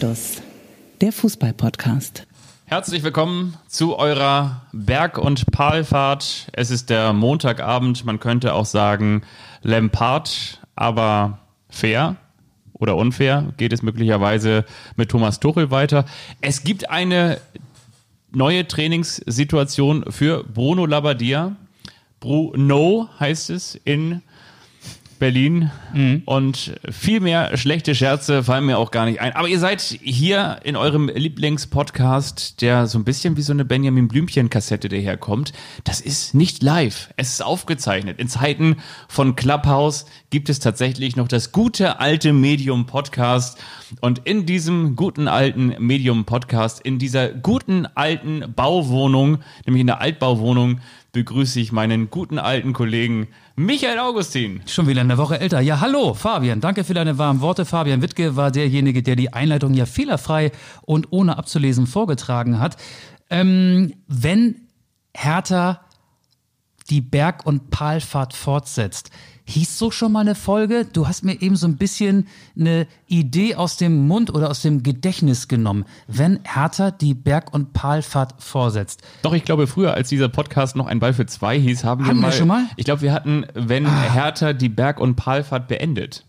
[0.00, 0.40] Anstoß,
[1.02, 2.26] der Fußball-Podcast.
[2.64, 6.48] Herzlich willkommen zu eurer Berg- und Palfahrt.
[6.54, 9.24] Es ist der Montagabend, man könnte auch sagen
[9.60, 12.16] Lampard, aber fair
[12.72, 14.64] oder unfair geht es möglicherweise
[14.96, 16.06] mit Thomas Tuchel weiter.
[16.40, 17.38] Es gibt eine
[18.30, 21.56] neue Trainingssituation für Bruno Labbadia.
[22.20, 24.22] Bruno heißt es in
[25.20, 25.70] Berlin.
[25.94, 26.22] Mhm.
[26.24, 29.36] Und viel mehr schlechte Scherze fallen mir auch gar nicht ein.
[29.36, 34.08] Aber ihr seid hier in eurem Lieblingspodcast, der so ein bisschen wie so eine Benjamin
[34.08, 35.52] Blümchen-Kassette daherkommt.
[35.84, 37.10] Das ist nicht live.
[37.16, 38.18] Es ist aufgezeichnet.
[38.18, 43.58] In Zeiten von Clubhouse gibt es tatsächlich noch das gute alte Medium-Podcast.
[44.00, 50.80] Und in diesem guten alten Medium-Podcast, in dieser guten alten Bauwohnung, nämlich in der Altbauwohnung,
[51.12, 54.62] begrüße ich meinen guten alten Kollegen Michael Augustin.
[54.66, 55.60] Schon wieder eine Woche älter.
[55.60, 56.60] Ja, hallo, Fabian.
[56.60, 57.64] Danke für deine warmen Worte.
[57.64, 62.76] Fabian Wittke war derjenige, der die Einleitung ja fehlerfrei und ohne abzulesen vorgetragen hat.
[63.28, 64.68] Ähm, wenn
[65.14, 65.80] Hertha
[66.90, 69.10] die Berg- und Palfahrt fortsetzt,
[69.50, 70.86] hieß so schon mal eine Folge?
[70.90, 72.26] Du hast mir eben so ein bisschen
[72.58, 77.72] eine Idee aus dem Mund oder aus dem Gedächtnis genommen, wenn Hertha die Berg- und
[77.72, 79.02] Palfahrt vorsetzt.
[79.22, 82.16] Doch, ich glaube, früher, als dieser Podcast noch ein Ball für zwei hieß, haben, haben
[82.16, 82.64] wir, mal, wir schon mal.
[82.76, 84.12] Ich glaube, wir hatten, wenn ah.
[84.12, 86.24] Hertha die Berg- und Palfahrt beendet.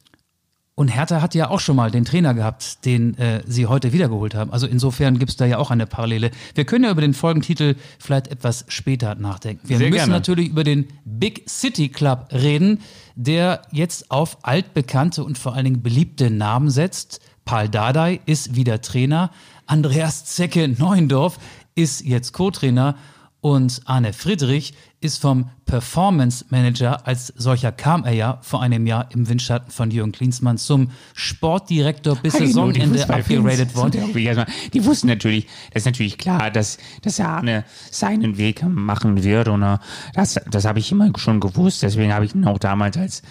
[0.73, 4.33] Und Hertha hat ja auch schon mal den Trainer gehabt, den äh, sie heute wiedergeholt
[4.33, 4.51] haben.
[4.51, 6.31] Also insofern gibt es da ja auch eine Parallele.
[6.55, 9.67] Wir können ja über den Folgentitel vielleicht etwas später nachdenken.
[9.67, 10.13] Wir Sehr müssen gerne.
[10.13, 12.79] natürlich über den Big City Club reden,
[13.15, 17.19] der jetzt auf altbekannte und vor allen Dingen beliebte Namen setzt.
[17.43, 19.29] Paul Dardai ist wieder Trainer.
[19.65, 21.37] Andreas Zecke Neuendorf
[21.75, 22.95] ist jetzt Co-Trainer.
[23.41, 29.07] Und Arne Friedrich ist vom Performance Manager, als solcher kam er ja vor einem Jahr
[29.11, 34.45] im Windschatten von Jürgen Klinsmann zum Sportdirektor bis Hallo, Saisonende abgeradet worden.
[34.73, 39.63] Die wussten natürlich, das ist natürlich klar, dass, dass Arne seinen Weg machen wird und
[39.63, 39.77] äh,
[40.13, 43.21] das, das habe ich immer schon gewusst, deswegen habe ich ihn auch damals als,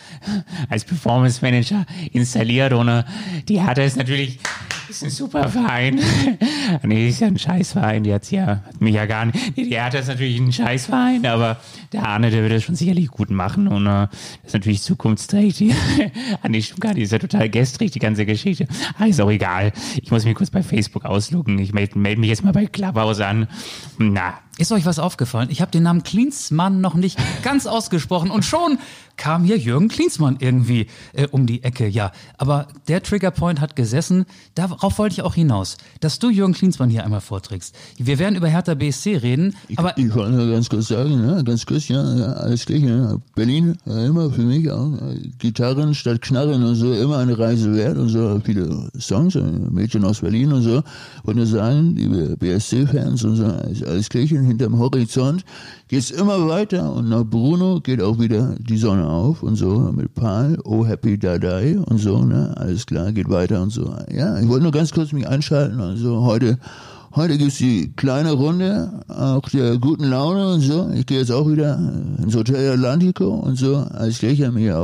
[0.70, 3.04] als Performance Manager installiert und äh,
[3.48, 4.40] die hatte es natürlich,
[4.88, 6.00] ist ein super Verein.
[6.82, 9.98] nee, ist ja ein Scheißverein, die hat's ja, hat mich ja gar nicht, die hatte
[9.98, 11.59] es natürlich ein Scheißverein, aber
[11.92, 14.10] der Arne, der wird das schon sicherlich gut machen und äh, das
[14.44, 15.74] ist natürlich zukunftsträchtig.
[16.42, 18.66] ah, nee, stimmt gar nicht, ist ja total gestrig, die ganze Geschichte.
[18.98, 19.72] Ah, ist auch egal.
[20.00, 21.58] Ich muss mich kurz bei Facebook ausloggen.
[21.58, 23.48] Ich melde meld mich jetzt mal bei Clubhouse an.
[23.98, 25.48] Na, ist euch was aufgefallen?
[25.50, 28.78] Ich habe den Namen Klinsmann noch nicht ganz ausgesprochen und schon
[29.20, 31.86] kam hier Jürgen Klinsmann irgendwie äh, um die Ecke.
[31.86, 34.24] Ja, aber der Triggerpoint hat gesessen.
[34.54, 37.74] Darauf wollte ich auch hinaus, dass du Jürgen Klinsmann hier einmal vorträgst.
[37.98, 41.44] Wir werden über Hertha BSC reden, ich, aber ich wollte nur ganz kurz sagen, ne?
[41.44, 42.80] ganz kurz, ja, alles gleich.
[42.80, 43.18] Ja.
[43.34, 44.90] Berlin ja, immer für mich auch
[45.38, 50.02] Gitarren statt Knarren und so immer eine Reise wert und so viele Songs, äh, Mädchen
[50.02, 50.82] aus Berlin und so.
[51.24, 53.44] Wollte nur sagen, liebe BSC-Fans und so,
[53.86, 55.44] alles gleich hinterm Horizont
[55.88, 60.14] geht's immer weiter und nach Bruno geht auch wieder die Sonne auf und so mit
[60.14, 63.94] Paul, oh happy dadai und so, ne, alles klar, geht weiter und so.
[64.12, 66.58] Ja, ich wollte nur ganz kurz mich einschalten, also heute
[67.16, 70.88] Heute gibt's die kleine Runde, auch der guten Laune und so.
[70.94, 71.76] Ich gehe jetzt auch wieder
[72.22, 73.78] ins Hotel Atlantico und so.
[73.78, 74.74] Als Gleicher mir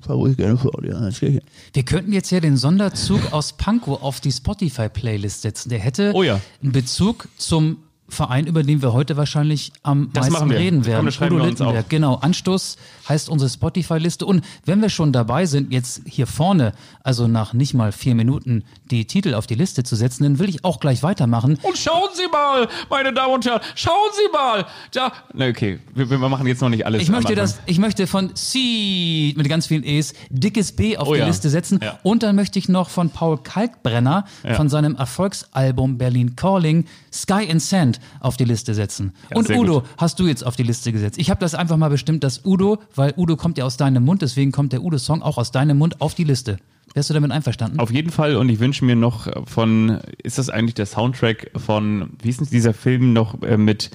[0.00, 1.40] fahre ich gerne vor, ja, als Gleicher.
[1.72, 5.70] Wir könnten jetzt ja den Sonderzug aus Pankow auf die Spotify-Playlist setzen.
[5.70, 6.40] Der hätte oh ja.
[6.62, 7.78] einen Bezug zum
[8.12, 10.58] Verein, über den wir heute wahrscheinlich am das meisten wir.
[10.58, 11.10] reden werden.
[11.18, 12.16] Komm, Udo Littenberg, genau.
[12.16, 12.76] Anstoß
[13.08, 14.26] heißt unsere Spotify-Liste.
[14.26, 18.64] Und wenn wir schon dabei sind, jetzt hier vorne, also nach nicht mal vier Minuten,
[18.90, 21.58] die Titel auf die Liste zu setzen, dann will ich auch gleich weitermachen.
[21.62, 24.66] Und schauen Sie mal, meine Damen und Herren, schauen Sie mal.
[24.92, 25.12] Da.
[25.32, 27.02] Na, okay, wir, wir machen jetzt noch nicht alles.
[27.02, 31.14] Ich möchte das, ich möchte von C mit ganz vielen E's dickes B auf oh,
[31.14, 31.26] die ja.
[31.26, 31.80] Liste setzen.
[31.82, 31.98] Ja.
[32.02, 34.54] Und dann möchte ich noch von Paul Kalkbrenner ja.
[34.54, 39.12] von seinem Erfolgsalbum Berlin Calling Sky and Sand auf die Liste setzen.
[39.30, 39.90] Ja, und Udo gut.
[39.98, 41.18] hast du jetzt auf die Liste gesetzt.
[41.18, 44.22] Ich habe das einfach mal bestimmt, dass Udo, weil Udo kommt ja aus deinem Mund,
[44.22, 46.58] deswegen kommt der Udo-Song auch aus deinem Mund auf die Liste.
[46.94, 47.78] Wärst du damit einverstanden?
[47.80, 52.10] Auf jeden Fall und ich wünsche mir noch von, ist das eigentlich der Soundtrack von,
[52.22, 53.90] wie ist denn dieser Film noch äh, mit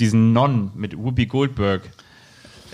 [0.00, 1.82] diesen Non, mit Whoopi Goldberg?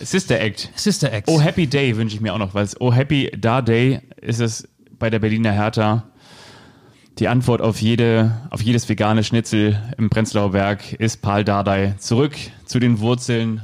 [0.00, 0.70] Sister Act.
[0.75, 1.29] Sister Act.
[1.29, 4.41] Oh Happy Day wünsche ich mir auch noch, weil es Oh Happy Da Day ist
[4.41, 4.69] es
[4.99, 6.05] bei der Berliner Hertha
[7.19, 11.94] die Antwort auf, jede, auf jedes vegane Schnitzel im Prenzlauer Berg ist Paul Dardai.
[11.99, 13.62] Zurück zu den Wurzeln.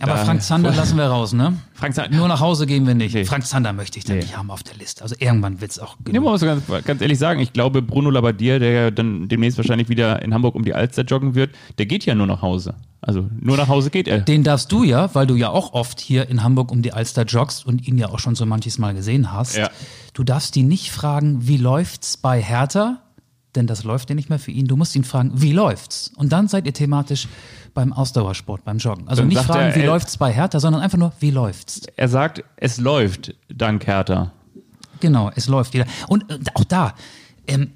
[0.00, 1.56] Aber Frank Zander lassen wir raus, ne?
[1.72, 2.16] Frank Zander.
[2.16, 3.14] Nur nach Hause gehen wir nicht.
[3.14, 3.24] Nee.
[3.24, 4.22] Frank Zander möchte ich dann nee.
[4.22, 5.02] nicht haben auf der Liste.
[5.02, 6.12] Also irgendwann wird es auch genug.
[6.12, 9.88] Nee, muss ganz, ganz ehrlich sagen, ich glaube, Bruno Labbadia, der ja dann demnächst wahrscheinlich
[9.88, 12.74] wieder in Hamburg um die Alster joggen wird, der geht ja nur nach Hause.
[13.00, 14.18] Also nur nach Hause geht er.
[14.18, 17.24] Den darfst du ja, weil du ja auch oft hier in Hamburg um die Alster
[17.24, 19.56] joggst und ihn ja auch schon so manches Mal gesehen hast.
[19.56, 19.70] Ja.
[20.14, 23.02] Du darfst ihn nicht fragen, wie läuft's bei Hertha,
[23.54, 24.66] denn das läuft ja nicht mehr für ihn.
[24.66, 26.10] Du musst ihn fragen, wie läuft's?
[26.16, 27.28] Und dann seid ihr thematisch
[27.74, 29.06] beim Ausdauersport, beim Joggen.
[29.08, 31.82] Also Dann nicht fragen, er, wie er- läuft's bei Hertha, sondern einfach nur, wie läuft's?
[31.96, 34.32] Er sagt, es läuft dank Hertha.
[35.00, 35.86] Genau, es läuft wieder.
[36.08, 36.94] Und äh, auch da,
[37.46, 37.72] ähm,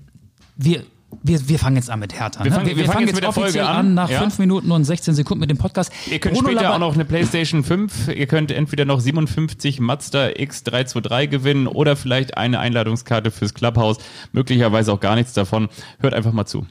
[0.57, 0.85] wir,
[1.23, 2.45] wir, wir fangen jetzt an mit Hertha.
[2.45, 2.57] Wir ne?
[2.57, 4.21] fangen- wir fangen jetzt mit der offiziell Folge an, nach ja.
[4.21, 5.91] 5 Minuten und 16 Sekunden mit dem Podcast.
[6.11, 9.81] Ihr könnt Bruno später Labba- auch noch eine PlayStation 5, ihr könnt entweder noch 57
[9.81, 13.99] Mazda X323 gewinnen oder vielleicht eine Einladungskarte fürs Clubhouse.
[14.33, 15.69] Möglicherweise auch gar nichts davon.
[15.99, 16.67] Hört einfach mal zu.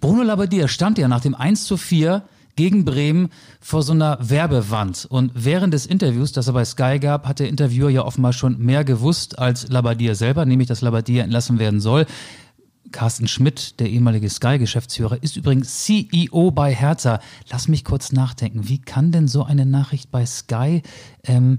[0.00, 2.22] Bruno Labbadia stand ja nach dem 1 zu 4
[2.56, 3.30] gegen Bremen
[3.60, 5.06] vor so einer Werbewand.
[5.08, 8.58] Und während des Interviews, das er bei Sky gab, hat der Interviewer ja offenbar schon
[8.58, 12.04] mehr gewusst als Labbadia selber, nämlich dass Labbadia entlassen werden soll.
[12.92, 17.20] Carsten Schmidt, der ehemalige Sky-Geschäftsführer, ist übrigens CEO bei Hertha.
[17.50, 18.68] Lass mich kurz nachdenken.
[18.68, 20.82] Wie kann denn so eine Nachricht bei Sky
[21.24, 21.58] ähm,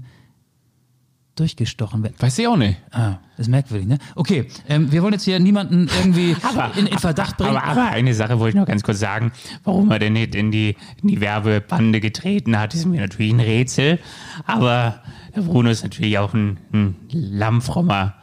[1.36, 2.14] durchgestochen werden?
[2.18, 2.78] Weiß ich auch nicht.
[2.92, 3.98] Ah, ist merkwürdig, ne?
[4.14, 7.56] Okay, ähm, wir wollen jetzt hier niemanden irgendwie Aber- in, in Verdacht bringen.
[7.56, 9.32] Aber, aber eine Sache wollte ich noch ganz kurz sagen.
[9.64, 13.40] Warum er denn nicht in die, in die Werbebande getreten hat, ist mir natürlich ein
[13.40, 13.98] Rätsel.
[14.46, 15.02] Aber
[15.34, 18.14] der Bruno ist natürlich auch ein, ein lammfrommer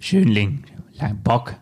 [0.00, 0.64] Schönling.
[0.98, 1.54] Ein Bock.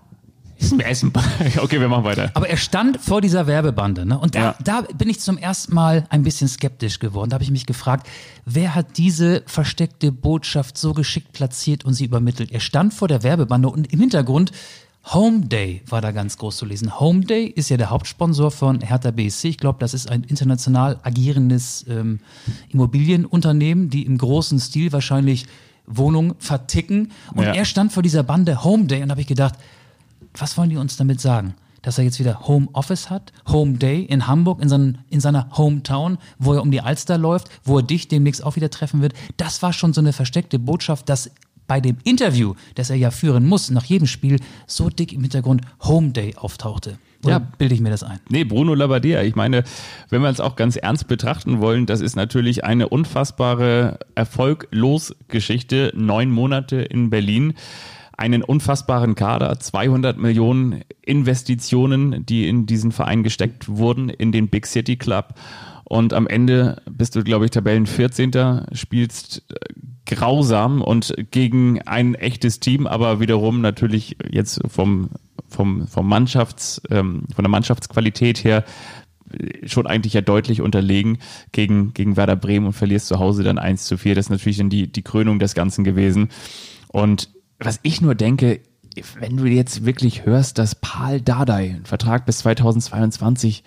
[0.73, 1.13] Mir Essen.
[1.61, 2.31] Okay, wir machen weiter.
[2.35, 4.19] Aber er stand vor dieser Werbebande, ne?
[4.19, 4.55] Und da, Ja.
[4.63, 7.31] da bin ich zum ersten Mal ein bisschen skeptisch geworden.
[7.31, 8.07] Da habe ich mich gefragt,
[8.45, 12.51] wer hat diese versteckte Botschaft so geschickt platziert und sie übermittelt?
[12.53, 14.53] Er stand vor der Werbebande und im Hintergrund
[15.13, 16.99] Home Day war da ganz groß zu lesen.
[16.99, 19.49] Home Day ist ja der Hauptsponsor von Hertha BSC.
[19.49, 22.21] Ich glaube, das ist ein international agierendes ähm,
[22.71, 25.47] Immobilienunternehmen, die im großen Stil wahrscheinlich
[25.87, 27.13] Wohnungen verticken.
[27.35, 27.53] Und Ja.
[27.53, 29.55] er stand vor dieser Bande Home Day und habe ich gedacht,
[30.37, 31.55] was wollen die uns damit sagen?
[31.83, 35.49] Dass er jetzt wieder Home Office hat, Home Day in Hamburg, in, seinen, in seiner
[35.57, 39.13] Hometown, wo er um die Alster läuft, wo er dich demnächst auch wieder treffen wird.
[39.37, 41.31] Das war schon so eine versteckte Botschaft, dass
[41.67, 45.63] bei dem Interview, das er ja führen muss, nach jedem Spiel, so dick im Hintergrund
[45.83, 46.99] Home Day auftauchte.
[47.23, 47.39] Oder Ja.
[47.57, 48.19] bilde ich mir das ein?
[48.29, 49.23] Nee, Bruno Labbadia.
[49.23, 49.65] Ich meine,
[50.11, 55.93] wenn wir es auch ganz ernst betrachten wollen, das ist natürlich eine unfassbare Erfolglosgeschichte.
[55.97, 57.55] Neun Monate in Berlin,
[58.17, 64.67] einen unfassbaren Kader, 200 Millionen Investitionen, die in diesen Verein gesteckt wurden, in den Big
[64.67, 65.35] City Club.
[65.85, 68.67] Und am Ende bist du, glaube ich, Tabellen 14.
[68.73, 69.55] spielst äh,
[70.07, 75.11] grausam und gegen ein echtes Team, aber wiederum natürlich jetzt vom,
[75.49, 78.65] vom, vom Mannschafts, ähm, von der Mannschaftsqualität her
[79.31, 81.19] äh, schon eigentlich ja deutlich unterlegen
[81.53, 84.15] gegen, gegen Werder Bremen und verlierst zu Hause dann 1 zu 4.
[84.15, 86.29] Das ist natürlich dann die, die Krönung des Ganzen gewesen.
[86.89, 88.61] Und was ich nur denke,
[89.19, 93.65] wenn du jetzt wirklich hörst, dass Paul Dardai einen Vertrag bis 2022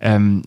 [0.00, 0.42] ähm,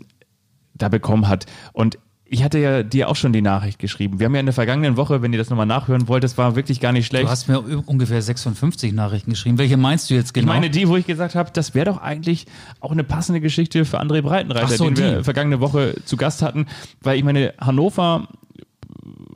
[0.75, 1.97] da bekommen hat und
[2.33, 4.19] ich hatte ja dir auch schon die Nachricht geschrieben.
[4.19, 6.55] Wir haben ja in der vergangenen Woche, wenn ihr das nochmal nachhören wollt, das war
[6.55, 7.25] wirklich gar nicht schlecht.
[7.25, 9.59] Du hast mir ungefähr 56 Nachrichten geschrieben.
[9.59, 10.47] Welche meinst du jetzt Ich genau?
[10.47, 12.47] meine die, wo ich gesagt habe, das wäre doch eigentlich
[12.79, 15.23] auch eine passende Geschichte für André Breitenreiter, so, den wir die.
[15.23, 16.65] vergangene Woche zu Gast hatten,
[17.01, 18.27] weil ich meine, Hannover,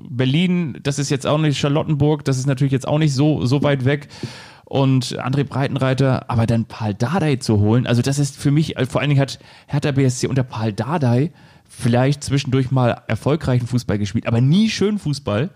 [0.10, 3.64] Berlin, das ist jetzt auch nicht Charlottenburg, das ist natürlich jetzt auch nicht so, so
[3.64, 4.08] weit weg.
[4.66, 9.00] Und André Breitenreiter, aber dann Paul Dardai zu holen, also das ist für mich, vor
[9.00, 11.32] allen Dingen hat Hertha BSC unter Paul Dardai
[11.70, 15.52] vielleicht zwischendurch mal erfolgreichen Fußball gespielt, aber nie schön Fußball.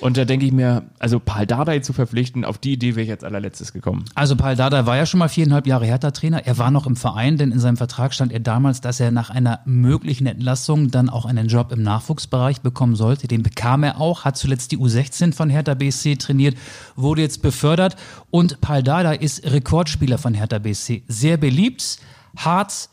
[0.00, 3.10] Und da denke ich mir, also Paul Dardai zu verpflichten, auf die Idee wäre ich
[3.10, 4.06] als allerletztes gekommen.
[4.14, 6.46] Also Paul Dardai war ja schon mal viereinhalb Jahre Hertha-Trainer.
[6.46, 9.28] Er war noch im Verein, denn in seinem Vertrag stand er damals, dass er nach
[9.28, 13.28] einer möglichen Entlassung dann auch einen Job im Nachwuchsbereich bekommen sollte.
[13.28, 16.56] Den bekam er auch, hat zuletzt die U16 von Hertha BSC trainiert,
[16.96, 17.96] wurde jetzt befördert
[18.30, 21.02] und Paul Dardai ist Rekordspieler von Hertha BSC.
[21.08, 21.98] Sehr beliebt,
[22.36, 22.88] hart,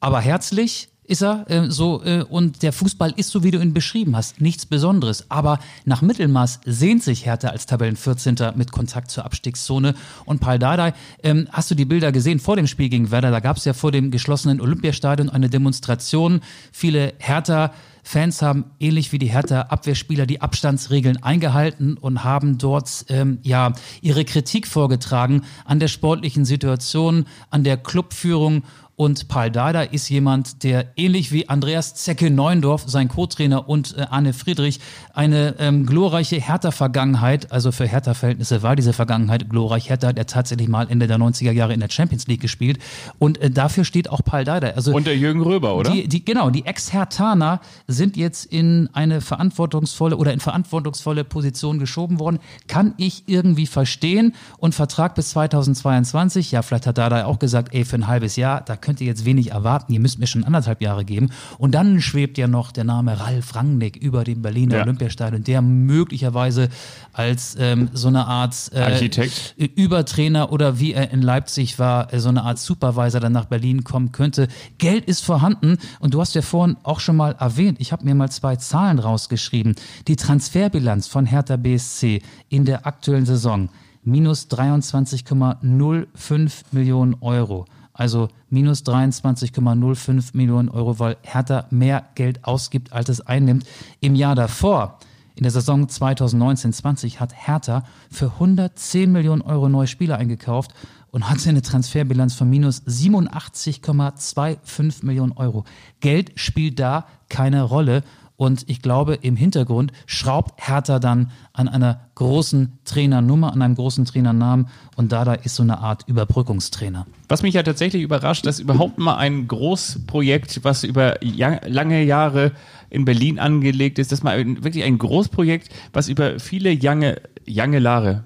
[0.00, 3.74] aber herzlich ist er äh, so äh, und der Fußball ist so wie du ihn
[3.74, 5.30] beschrieben hast nichts Besonderes.
[5.30, 8.36] Aber nach Mittelmaß sehnt sich Hertha als Tabellen 14.
[8.56, 9.94] mit Kontakt zur Abstiegszone.
[10.24, 13.30] Und Paul Dardai ähm, hast du die Bilder gesehen vor dem Spiel gegen Werder?
[13.30, 16.40] Da gab es ja vor dem geschlossenen Olympiastadion eine Demonstration.
[16.72, 17.72] Viele Hertha
[18.04, 23.74] Fans haben ähnlich wie die Hertha Abwehrspieler die Abstandsregeln eingehalten und haben dort ähm, ja
[24.00, 28.64] ihre Kritik vorgetragen an der sportlichen Situation, an der Clubführung
[29.02, 34.02] und Paul Dardai ist jemand, der ähnlich wie Andreas Zecke Neuendorf, sein Co-Trainer und äh,
[34.02, 34.78] Arne Friedrich
[35.12, 39.88] eine ähm, glorreiche Hertha-Vergangenheit, also für Hertha-Verhältnisse war diese Vergangenheit glorreich.
[39.88, 42.78] Hertha hat er tatsächlich mal Ende der 90er Jahre in der Champions League gespielt
[43.18, 44.76] und äh, dafür steht auch Paul Dardai.
[44.76, 45.90] Also Und der Jürgen Röber, oder?
[45.90, 52.20] die, die, genau, die Ex-Hertaner sind jetzt in eine verantwortungsvolle oder in verantwortungsvolle Position geschoben
[52.20, 52.38] worden.
[52.68, 54.36] Kann ich irgendwie verstehen.
[54.58, 58.60] Und Vertrag bis 2022, ja, vielleicht hat Dada auch gesagt, ey, für ein halbes Jahr,
[58.60, 61.30] da könnt könnt ihr jetzt wenig erwarten, ihr müsst mir schon anderthalb Jahre geben.
[61.56, 64.82] Und dann schwebt ja noch der Name Ralf Rangnick über dem Berliner ja.
[64.82, 66.68] Olympiastadion, der möglicherweise
[67.14, 72.20] als ähm, so eine Art äh, Architekt, Übertrainer oder wie er in Leipzig war, äh,
[72.20, 74.46] so eine Art Supervisor dann nach Berlin kommen könnte.
[74.76, 78.14] Geld ist vorhanden und du hast ja vorhin auch schon mal erwähnt, ich habe mir
[78.14, 79.74] mal zwei Zahlen rausgeschrieben.
[80.06, 82.20] Die Transferbilanz von Hertha BSC
[82.50, 83.70] in der aktuellen Saison
[84.04, 87.64] minus 23,05 Millionen Euro.
[87.94, 93.64] Also minus 23,05 Millionen Euro, weil Hertha mehr Geld ausgibt, als es einnimmt.
[94.00, 94.98] Im Jahr davor,
[95.34, 100.72] in der Saison 2019-20, hat Hertha für 110 Millionen Euro neue Spieler eingekauft
[101.10, 105.64] und hatte eine Transferbilanz von minus 87,25 Millionen Euro.
[106.00, 108.02] Geld spielt da keine Rolle.
[108.42, 114.04] Und ich glaube, im Hintergrund schraubt Hertha dann an einer großen Trainernummer, an einem großen
[114.04, 114.66] Trainernamen.
[114.96, 117.06] Und Dada ist so eine Art Überbrückungstrainer.
[117.28, 122.50] Was mich ja tatsächlich überrascht, dass überhaupt mal ein Großprojekt, was über lange Jahre
[122.90, 128.24] in Berlin angelegt ist, dass mal wirklich ein Großprojekt, was über viele lange, lange Jahre,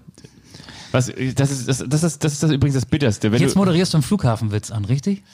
[0.93, 3.33] was, das, ist, das, das, ist, das ist übrigens das Bitterste.
[3.33, 5.25] Wenn jetzt moderierst du einen Flughafenwitz an, richtig?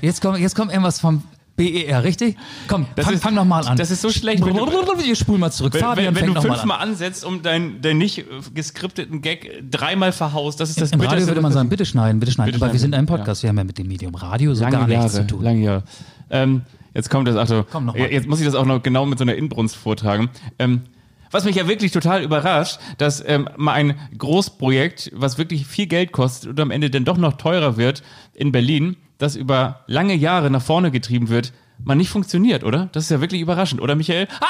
[0.00, 1.24] Jetzt kommt, jetzt kommt irgendwas vom
[1.60, 2.36] BER, richtig?
[2.68, 3.76] Komm, das fang, ist, fang nochmal an.
[3.76, 4.44] Das ist so schlecht.
[4.44, 5.74] Wenn du, Wir spulen mal zurück.
[5.74, 6.90] Wenn, Fabian, wenn, wenn du fünfmal an.
[6.90, 8.24] ansetzt, um deinen dein nicht
[8.54, 12.32] geskripteten Gag dreimal verhaust, das ist das Im Radio würde man sagen, bitte schneiden, bitte
[12.32, 12.52] schneiden.
[12.52, 13.46] Bitte Aber wir sind ein Podcast, ja.
[13.46, 15.44] wir haben ja mit dem Medium Radio so lange gar nichts Jahre, zu tun.
[15.44, 15.82] Lange Jahre.
[16.30, 16.62] Ähm,
[16.94, 18.10] jetzt kommt das, Achtung, Komm noch mal.
[18.10, 20.30] jetzt muss ich das auch noch genau mit so einer Inbrunst vortragen.
[20.58, 20.82] Ähm,
[21.30, 26.12] was mich ja wirklich total überrascht, dass ähm, mal ein Großprojekt, was wirklich viel Geld
[26.12, 28.02] kostet und am Ende dann doch noch teurer wird
[28.34, 31.52] in Berlin, das über lange Jahre nach vorne getrieben wird,
[31.84, 32.88] mal nicht funktioniert, oder?
[32.92, 34.28] Das ist ja wirklich überraschend, oder Michael?
[34.40, 34.46] Ah!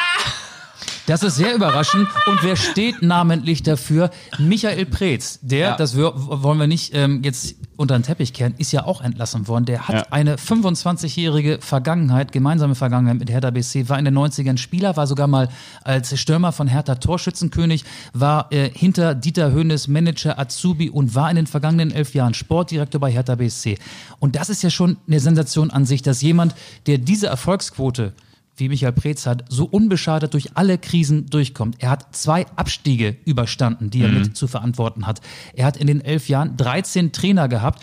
[1.07, 2.09] Das ist sehr überraschend.
[2.27, 4.11] Und wer steht namentlich dafür?
[4.39, 5.39] Michael Preetz.
[5.43, 5.77] Der, ja.
[5.77, 9.65] das wollen wir nicht ähm, jetzt unter den Teppich kehren, ist ja auch entlassen worden.
[9.65, 10.07] Der hat ja.
[10.11, 15.27] eine 25-jährige Vergangenheit, gemeinsame Vergangenheit mit Hertha BC, war in den 90ern Spieler, war sogar
[15.27, 15.49] mal
[15.83, 21.37] als Stürmer von Hertha Torschützenkönig, war äh, hinter Dieter Höhnes Manager Azubi und war in
[21.37, 23.79] den vergangenen elf Jahren Sportdirektor bei Hertha BC.
[24.19, 26.55] Und das ist ja schon eine Sensation an sich, dass jemand,
[26.87, 28.13] der diese Erfolgsquote
[28.61, 31.77] wie Michael Preetz hat, so unbeschadet durch alle Krisen durchkommt.
[31.79, 34.21] Er hat zwei Abstiege überstanden, die er mhm.
[34.21, 35.21] mit zu verantworten hat.
[35.55, 37.83] Er hat in den elf Jahren 13 Trainer gehabt.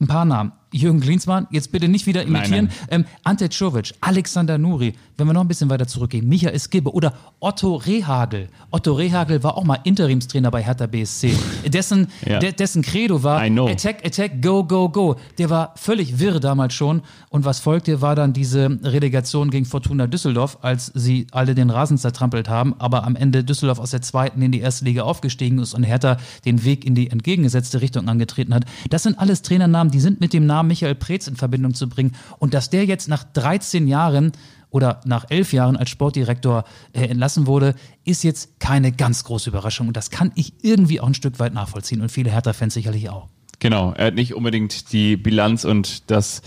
[0.00, 0.52] Ein paar Namen.
[0.72, 2.66] Jürgen Klinsmann, jetzt bitte nicht wieder imitieren.
[2.66, 3.00] Nein, nein.
[3.00, 7.12] Ähm, Ante Czovic, Alexander Nuri, wenn wir noch ein bisschen weiter zurückgehen, Michael Skibbe oder
[7.40, 8.48] Otto Rehagel.
[8.70, 11.32] Otto Rehagel war auch mal Interimstrainer bei Hertha BSC.
[11.66, 12.38] Dessen, ja.
[12.38, 15.16] de, dessen Credo war Attack, Attack, Go, Go, Go.
[15.38, 17.02] Der war völlig wirr damals schon.
[17.28, 21.98] Und was folgte, war dann diese Relegation gegen Fortuna Düsseldorf, als sie alle den Rasen
[21.98, 25.74] zertrampelt haben, aber am Ende Düsseldorf aus der zweiten in die erste Liga aufgestiegen ist
[25.74, 28.64] und Hertha den Weg in die entgegengesetzte Richtung angetreten hat.
[28.88, 32.12] Das sind alles Trainernamen, die sind mit dem Namen Michael Preetz in Verbindung zu bringen.
[32.38, 34.32] Und dass der jetzt nach 13 Jahren
[34.70, 37.74] oder nach elf Jahren als Sportdirektor äh, entlassen wurde,
[38.04, 39.88] ist jetzt keine ganz große Überraschung.
[39.88, 43.28] Und das kann ich irgendwie auch ein Stück weit nachvollziehen und viele Hertha-Fans sicherlich auch.
[43.58, 46.42] Genau, er hat nicht unbedingt die Bilanz und das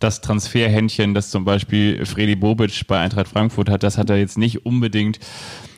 [0.00, 4.36] das Transferhändchen, das zum Beispiel Freddy Bobic bei Eintracht Frankfurt hat, das hat er jetzt
[4.36, 5.18] nicht unbedingt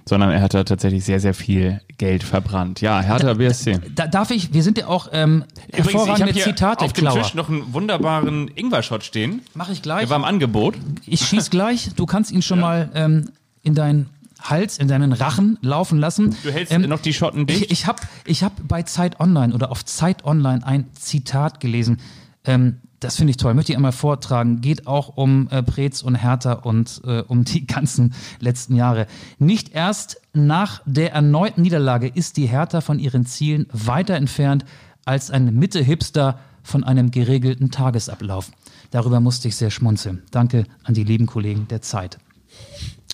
[0.09, 2.81] sondern er hat da tatsächlich sehr, sehr viel Geld verbrannt.
[2.81, 3.81] Ja, Hertha BSC.
[3.95, 6.85] Da, darf ich, wir sind ja auch ähm, Übrigens, hervorragende ich Zitate.
[6.85, 9.43] Auf dem Tisch noch einen wunderbaren Ingwer-Shot stehen.
[9.55, 10.01] Mach ich gleich.
[10.01, 10.77] Der war im Angebot.
[11.07, 11.91] Ich schieß gleich.
[11.97, 12.65] Du kannst ihn schon ja.
[12.65, 13.31] mal ähm,
[13.63, 14.09] in deinen
[14.41, 16.37] Hals, in deinen Rachen laufen lassen.
[16.45, 17.65] Du hältst ähm, noch die Schotten dicht.
[17.65, 21.99] Ich, ich habe ich hab bei Zeit Online oder auf Zeit Online ein Zitat gelesen.
[22.45, 23.55] Ähm, das finde ich toll.
[23.55, 24.61] Möchte ich einmal vortragen.
[24.61, 29.07] Geht auch um äh, Preetz und Hertha und äh, um die ganzen letzten Jahre.
[29.39, 34.65] Nicht erst nach der erneuten Niederlage ist die Hertha von ihren Zielen weiter entfernt
[35.05, 38.51] als ein Mitte-Hipster von einem geregelten Tagesablauf.
[38.91, 40.25] Darüber musste ich sehr schmunzeln.
[40.33, 42.19] Danke an die lieben Kollegen der Zeit.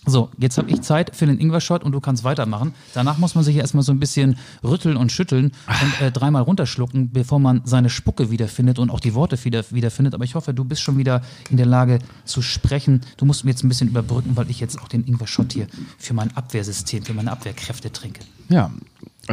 [0.05, 2.75] So, jetzt habe ich Zeit für den Ingwer-Shot und du kannst weitermachen.
[2.93, 7.13] Danach muss man sich erstmal so ein bisschen rütteln und schütteln und äh, dreimal runterschlucken,
[7.13, 10.15] bevor man seine Spucke wiederfindet und auch die Worte wieder, wiederfindet.
[10.15, 13.03] Aber ich hoffe, du bist schon wieder in der Lage zu sprechen.
[13.17, 15.69] Du musst mir jetzt ein bisschen überbrücken, weil ich jetzt auch den Ingwer-Shot hier
[15.99, 18.23] für mein Abwehrsystem, für meine Abwehrkräfte trinke.
[18.49, 18.73] Ja,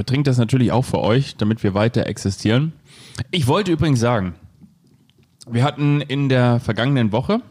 [0.05, 2.73] trinkt das natürlich auch für euch, damit wir weiter existieren.
[3.31, 4.35] Ich wollte übrigens sagen,
[5.49, 7.41] wir hatten in der vergangenen Woche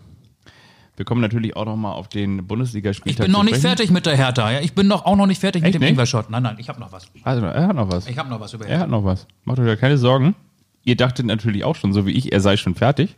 [0.98, 3.20] wir kommen natürlich auch noch mal auf den Bundesligaspieltag.
[3.20, 4.50] Ich bin noch nicht fertig mit der Hertha.
[4.50, 4.60] Ja?
[4.60, 6.28] Ich bin noch auch noch nicht fertig Echt mit dem Ingwer-Shot.
[6.28, 7.06] Nein, nein, ich habe noch was.
[7.22, 8.08] Also, er hat noch was.
[8.08, 8.78] Ich habe noch was über Hertha.
[8.78, 9.28] Er hat noch was.
[9.44, 10.34] Macht euch da keine Sorgen.
[10.82, 13.14] Ihr dachtet natürlich auch schon, so wie ich, er sei schon fertig.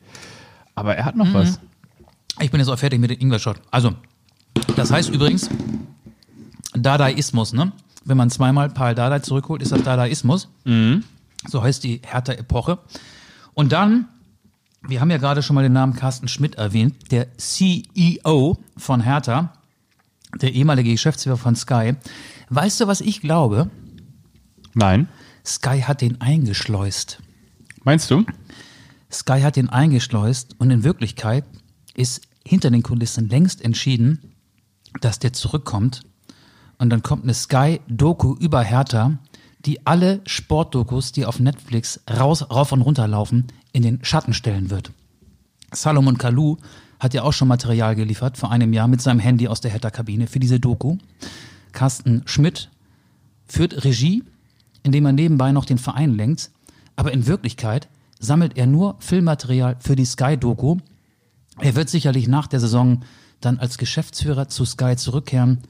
[0.75, 1.35] Aber er hat noch mhm.
[1.35, 1.59] was.
[2.39, 3.57] Ich bin jetzt auch fertig mit dem Ingwer-Shot.
[3.71, 3.95] Also,
[4.77, 5.49] das heißt übrigens,
[6.75, 7.73] Dadaismus, ne?
[8.05, 10.49] Wenn man zweimal Paul Dada zurückholt, ist das Dadaismus.
[10.65, 11.05] Mhm.
[11.49, 12.79] So heißt die Hertha-Epoche.
[13.55, 14.09] Und dann
[14.83, 19.53] Wir haben ja gerade schon mal den Namen Carsten Schmidt erwähnt, der CEO von Hertha,
[20.41, 21.97] der ehemalige Geschäftsführer von Sky.
[22.49, 23.71] Weißt du, was ich glaube?
[24.75, 25.09] Nein.
[25.45, 27.21] Sky hat den eingeschleust.
[27.85, 28.25] Meinst du?
[29.11, 31.45] Sky hat den eingeschleust und in Wirklichkeit
[31.95, 34.35] ist hinter den Kulissen längst entschieden,
[35.01, 36.03] dass der zurückkommt.
[36.79, 39.19] Und dann kommt eine Sky-Doku über Hertha,
[39.67, 44.71] die alle Sportdokus, die auf Netflix raus, rauf und runter laufen, in den Schatten stellen
[44.71, 44.93] wird.
[45.73, 46.57] Salomon Kalou
[46.99, 50.27] hat ja auch schon Material geliefert vor einem Jahr mit seinem Handy aus der Hertha-Kabine
[50.27, 50.99] für diese Doku.
[51.73, 52.71] Carsten Schmidt
[53.47, 54.23] führt Regie,
[54.83, 56.51] indem er nebenbei noch den Verein lenkt.
[56.97, 60.77] Aber in Wirklichkeit sammelt er nur Filmmaterial für die Sky-Doku.
[61.59, 63.03] Er wird sicherlich nach der Saison
[63.41, 65.61] dann als Geschäftsführer zu Sky zurückkehren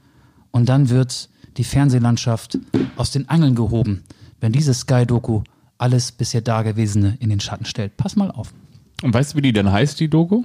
[0.51, 2.59] und dann wird die Fernsehlandschaft
[2.97, 4.03] aus den Angeln gehoben,
[4.41, 5.43] wenn diese Sky-Doku
[5.81, 7.97] alles bisher Dagewesene in den Schatten stellt.
[7.97, 8.53] Pass mal auf.
[9.01, 10.43] Und weißt du, wie die denn heißt, die Doku?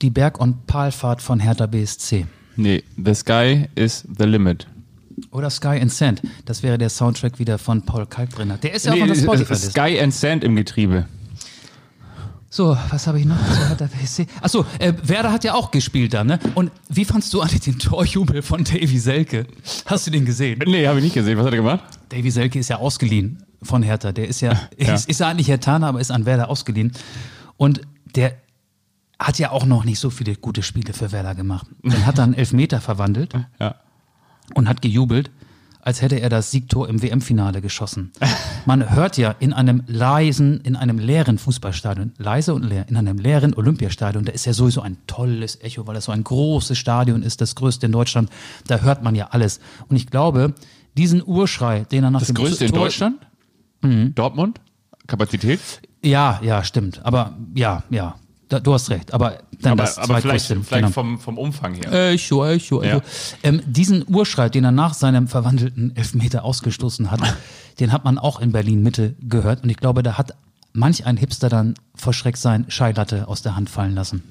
[0.00, 2.26] Die Berg- und Palfahrt von Hertha BSC.
[2.56, 4.66] Nee, The Sky is the Limit.
[5.32, 6.22] Oder Sky and Sand.
[6.46, 8.56] Das wäre der Soundtrack wieder von Paul Kalkbrenner.
[8.58, 9.70] Der ist ja nee, auch von der spotify -List.
[9.70, 11.06] Sky and Sand im Getriebe.
[12.50, 13.36] So, was habe ich noch?
[13.36, 14.26] Hat der WSC.
[14.40, 16.38] Achso, äh, Werder hat ja auch gespielt da, ne?
[16.54, 19.46] Und wie fandst du eigentlich den Torjubel von Davy Selke?
[19.84, 20.60] Hast du den gesehen?
[20.66, 21.36] Nee, habe ich nicht gesehen.
[21.36, 21.84] Was hat er gemacht?
[22.08, 24.12] Davy Selke ist ja ausgeliehen von Hertha.
[24.12, 24.94] Der ist ja, ja.
[24.94, 26.92] Ist, ist er eigentlich Hertaner, aber ist an Werder ausgeliehen.
[27.56, 27.82] Und
[28.14, 28.34] der
[29.18, 31.66] hat ja auch noch nicht so viele gute Spiele für Werder gemacht.
[31.82, 33.74] Dann hat er einen Elfmeter verwandelt ja.
[34.54, 35.30] und hat gejubelt
[35.88, 38.12] als hätte er das Siegtor im WM-Finale geschossen.
[38.66, 43.16] Man hört ja in einem leisen, in einem leeren Fußballstadion, leise und leer, in einem
[43.16, 47.22] leeren Olympiastadion, da ist ja sowieso ein tolles Echo, weil das so ein großes Stadion
[47.22, 48.28] ist, das größte in Deutschland.
[48.66, 49.60] Da hört man ja alles.
[49.88, 50.52] Und ich glaube,
[50.96, 53.16] diesen Urschrei, den er nach das dem größte in Deutschland?
[53.82, 54.14] Mhm.
[54.14, 54.60] Dortmund?
[55.06, 55.60] Kapazität?
[56.02, 57.04] Ja, ja, stimmt.
[57.04, 58.16] Aber ja, ja,
[58.48, 60.88] da, du hast recht, aber dann aber, das aber vielleicht, vielleicht genau.
[60.90, 62.10] vom, vom Umfang her.
[62.10, 62.96] Echo, Echo, Echo.
[62.96, 63.00] Ja.
[63.42, 67.20] Ähm, diesen Urschrei, den er nach seinem verwandelten Elfmeter ausgestoßen hat,
[67.80, 70.34] den hat man auch in Berlin Mitte gehört und ich glaube, da hat
[70.72, 74.22] manch ein Hipster dann vor Schreck sein Scheilatte aus der Hand fallen lassen.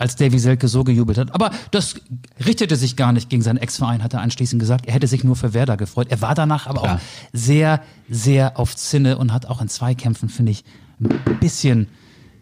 [0.00, 1.34] Als Davy Selke so gejubelt hat.
[1.34, 1.96] Aber das
[2.44, 4.86] richtete sich gar nicht gegen seinen Ex-Verein, hat er anschließend gesagt.
[4.86, 6.08] Er hätte sich nur für Werder gefreut.
[6.10, 6.96] Er war danach aber Klar.
[6.96, 7.00] auch
[7.32, 10.64] sehr, sehr auf Zinne und hat auch in Zweikämpfen, finde ich,
[11.00, 11.88] ein bisschen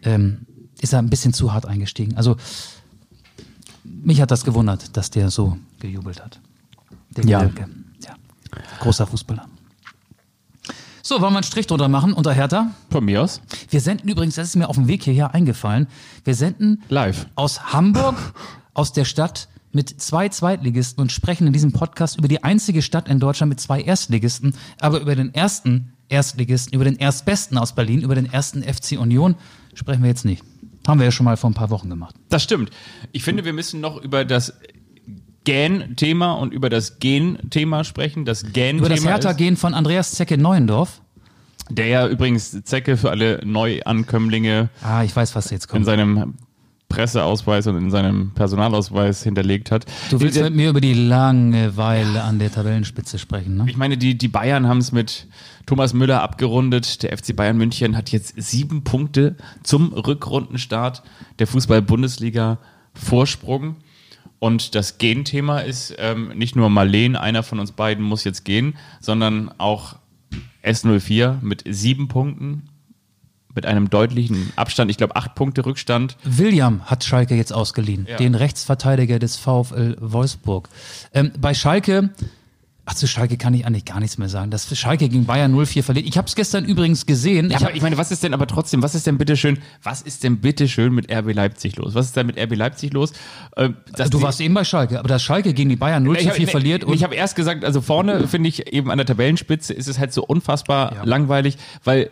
[0.03, 0.45] ähm,
[0.81, 2.15] ist er ein bisschen zu hart eingestiegen.
[2.15, 2.37] Also
[3.83, 6.39] mich hat das gewundert, dass der so gejubelt hat.
[7.15, 7.43] Der ja.
[7.43, 8.15] ja.
[8.79, 9.47] Großer Fußballer.
[11.09, 12.69] So, wollen wir einen Strich drunter machen unter Hertha?
[12.91, 13.41] Von mir aus.
[13.71, 15.87] Wir senden übrigens, das ist mir auf dem Weg hierher eingefallen,
[16.23, 18.15] wir senden live aus Hamburg,
[18.75, 23.09] aus der Stadt mit zwei Zweitligisten und sprechen in diesem Podcast über die einzige Stadt
[23.09, 28.03] in Deutschland mit zwei Erstligisten, aber über den ersten Erstligisten, über den Erstbesten aus Berlin,
[28.03, 29.33] über den ersten FC Union
[29.73, 30.43] sprechen wir jetzt nicht.
[30.87, 32.13] Haben wir ja schon mal vor ein paar Wochen gemacht.
[32.29, 32.69] Das stimmt.
[33.13, 34.53] Ich finde, wir müssen noch über das
[35.49, 38.23] Gen-Thema und über das Gen-Thema sprechen.
[38.23, 41.01] Das Gen-Thema über das Hertha-Gen von Andreas Zecke Neuendorf.
[41.71, 44.69] Der ja übrigens Zecke für alle Neuankömmlinge.
[44.83, 45.79] Ah, ich weiß, was jetzt kommt.
[45.79, 46.35] In seinem
[46.87, 49.85] Presseausweis und in seinem Personalausweis hinterlegt hat.
[50.11, 53.65] Du willst mit mir über die Langeweile an der Tabellenspitze sprechen, ne?
[53.67, 55.27] Ich meine, die, die Bayern haben es mit
[55.65, 57.01] Thomas Müller abgerundet.
[57.01, 61.01] Der FC Bayern München hat jetzt sieben Punkte zum Rückrundenstart
[61.39, 62.59] der Fußball-Bundesliga
[62.93, 63.77] Vorsprung.
[64.39, 68.77] Und das Genthema ist ähm, nicht nur Marleen, einer von uns beiden muss jetzt gehen,
[69.01, 69.97] sondern auch
[70.63, 72.69] S04 mit sieben Punkten
[73.55, 76.15] mit einem deutlichen Abstand, ich glaube acht Punkte Rückstand.
[76.23, 78.15] William hat Schalke jetzt ausgeliehen, ja.
[78.17, 80.69] den Rechtsverteidiger des VfL Wolfsburg.
[81.13, 82.11] Ähm, bei Schalke
[82.91, 84.49] Ach, zu Schalke kann ich eigentlich gar nichts mehr sagen.
[84.49, 86.07] Das Schalke gegen Bayern 0-4 verliert.
[86.07, 87.51] Ich habe es gestern übrigens gesehen.
[87.51, 90.01] Ja, ich, aber ich meine, was ist denn aber trotzdem, was ist denn bitteschön, was
[90.01, 91.93] ist denn bitteschön mit RB Leipzig los?
[91.93, 93.13] Was ist denn mit RB Leipzig los?
[93.57, 93.69] Äh,
[94.09, 96.83] du warst eben bei Schalke, aber dass Schalke gegen die Bayern 0 4 verliert.
[96.83, 99.99] Und ich habe erst gesagt, also vorne finde ich eben an der Tabellenspitze ist es
[99.99, 101.03] halt so unfassbar ja.
[101.03, 102.09] langweilig, weil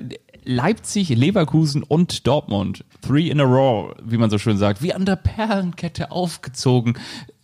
[0.47, 5.05] Leipzig, Leverkusen und Dortmund, three in a row, wie man so schön sagt, wie an
[5.05, 6.97] der Perlenkette aufgezogen,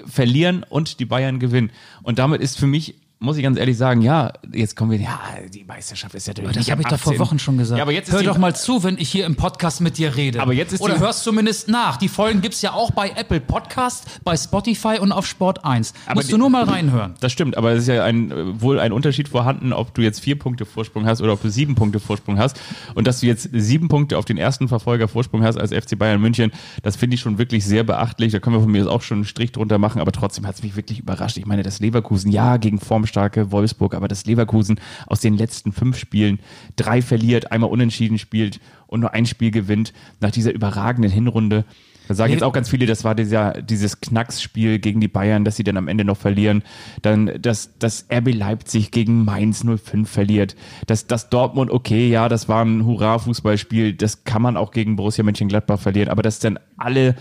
[0.06, 1.72] verlieren und die Bayern gewinnen.
[2.04, 5.18] Und damit ist für mich muss ich ganz ehrlich sagen, ja, jetzt kommen wir, ja,
[5.48, 6.50] die Meisterschaft ist ja natürlich.
[6.50, 7.78] Aber das habe ich doch vor Wochen schon gesagt.
[7.78, 10.42] Ja, aber jetzt Hör doch mal zu, wenn ich hier im Podcast mit dir rede.
[10.42, 11.96] Aber jetzt ist Oder hörst zumindest nach.
[11.96, 15.94] Die Folgen gibt es ja auch bei Apple Podcast, bei Spotify und auf Sport 1.
[16.06, 17.14] Aber Musst die, du nur mal reinhören.
[17.22, 20.38] Das stimmt, aber es ist ja ein, wohl ein Unterschied vorhanden, ob du jetzt vier
[20.38, 22.60] Punkte Vorsprung hast oder ob du sieben Punkte Vorsprung hast.
[22.94, 26.20] Und dass du jetzt sieben Punkte auf den ersten Verfolger Vorsprung hast als FC Bayern
[26.20, 28.34] München, das finde ich schon wirklich sehr beachtlich.
[28.34, 30.64] Da können wir von mir auch schon einen Strich drunter machen, aber trotzdem hat es
[30.64, 31.38] mich wirklich überrascht.
[31.38, 35.72] Ich meine, das Leverkusen, ja, gegen Form starke Wolfsburg, aber das Leverkusen aus den letzten
[35.72, 36.40] fünf Spielen
[36.76, 41.64] drei verliert, einmal unentschieden spielt und nur ein Spiel gewinnt nach dieser überragenden Hinrunde.
[42.08, 45.56] Da sagen jetzt auch ganz viele, das war dieser, dieses Knacksspiel gegen die Bayern, dass
[45.56, 46.64] sie dann am Ende noch verlieren.
[47.02, 50.58] Dann, dass das RB Leipzig gegen Mainz 05 verliert.
[50.86, 53.94] Dass das Dortmund, okay, ja, das war ein Hurra-Fußballspiel.
[53.94, 56.10] Das kann man auch gegen Borussia Mönchengladbach verlieren.
[56.10, 57.16] Aber dass dann alle,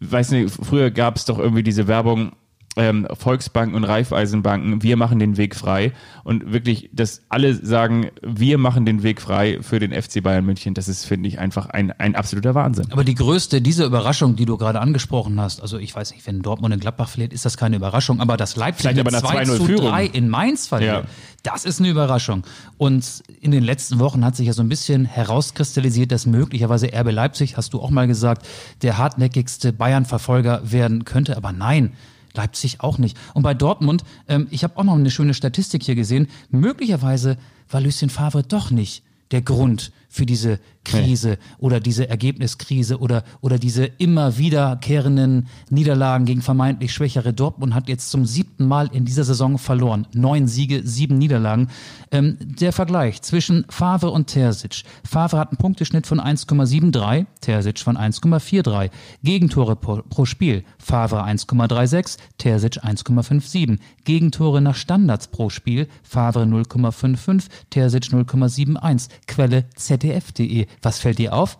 [0.00, 2.32] weiß nicht, früher gab es doch irgendwie diese Werbung,
[2.76, 5.92] ähm, Volksbanken und Raiffeisenbanken, wir machen den Weg frei.
[6.24, 10.74] Und wirklich, dass alle sagen, wir machen den Weg frei für den FC Bayern München,
[10.74, 12.86] das ist, finde ich, einfach ein, ein absoluter Wahnsinn.
[12.90, 16.42] Aber die größte, diese Überraschung, die du gerade angesprochen hast, also ich weiß nicht, wenn
[16.42, 19.44] Dortmund in Gladbach verliert, ist das keine Überraschung, aber das Leipzig Vielleicht aber nach 2
[19.44, 21.10] zu 3 in Mainz verliert, ja.
[21.42, 22.42] das ist eine Überraschung.
[22.76, 27.12] Und in den letzten Wochen hat sich ja so ein bisschen herauskristallisiert, dass möglicherweise RB
[27.12, 28.46] Leipzig, hast du auch mal gesagt,
[28.82, 31.92] der hartnäckigste Bayern-Verfolger werden könnte, aber nein,
[32.34, 33.16] Leipzig auch nicht.
[33.32, 37.36] Und bei Dortmund, ähm, ich habe auch noch eine schöne Statistik hier gesehen, möglicherweise
[37.70, 41.36] war Lucien Favre doch nicht der Grund für diese Krise nee.
[41.58, 48.10] oder diese Ergebniskrise oder, oder diese immer wiederkehrenden Niederlagen gegen vermeintlich schwächere Dortmund hat jetzt
[48.12, 50.06] zum siebten Mal in dieser Saison verloren.
[50.14, 51.68] Neun Siege, sieben Niederlagen.
[52.12, 54.84] Ähm, der Vergleich zwischen Favre und Terzic.
[55.02, 58.90] Favre hat einen Punkteschnitt von 1,73, Terzic von 1,43.
[59.24, 60.62] Gegentore pro, pro Spiel.
[60.78, 63.78] Favre 1,36, Terzic 1,57.
[64.04, 65.88] Gegentore nach Standards pro Spiel.
[66.04, 69.08] Favre 0,55, Terzic 0,71.
[69.26, 69.64] Quelle
[70.04, 70.66] zdf.de.
[70.82, 71.58] Was fällt dir auf?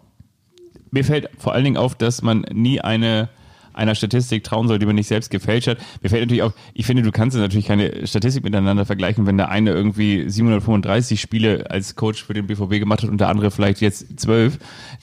[0.91, 3.29] Mir fällt vor allen Dingen auf, dass man nie eine
[3.75, 5.79] einer Statistik trauen soll, die man nicht selbst gefälscht hat.
[6.01, 9.51] Mir fällt natürlich auch, ich finde, du kannst natürlich keine Statistik miteinander vergleichen, wenn der
[9.51, 13.81] eine irgendwie 735 Spiele als Coach für den BVB gemacht hat und der andere vielleicht
[13.81, 14.59] jetzt zwölf.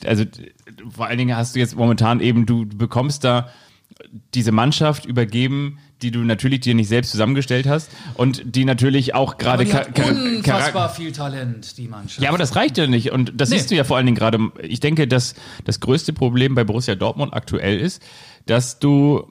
[0.05, 0.23] Also
[0.89, 3.49] vor allen Dingen hast du jetzt momentan eben, du bekommst da
[4.33, 9.37] diese Mannschaft übergeben, die du natürlich dir nicht selbst zusammengestellt hast und die natürlich auch
[9.37, 12.21] gerade unfassbar viel Talent, die Mannschaft.
[12.21, 13.57] Ja, aber das reicht ja nicht und das nee.
[13.57, 14.39] siehst du ja vor allen Dingen gerade.
[14.61, 15.35] Ich denke, dass
[15.65, 18.01] das größte Problem bei Borussia Dortmund aktuell ist,
[18.45, 19.27] dass du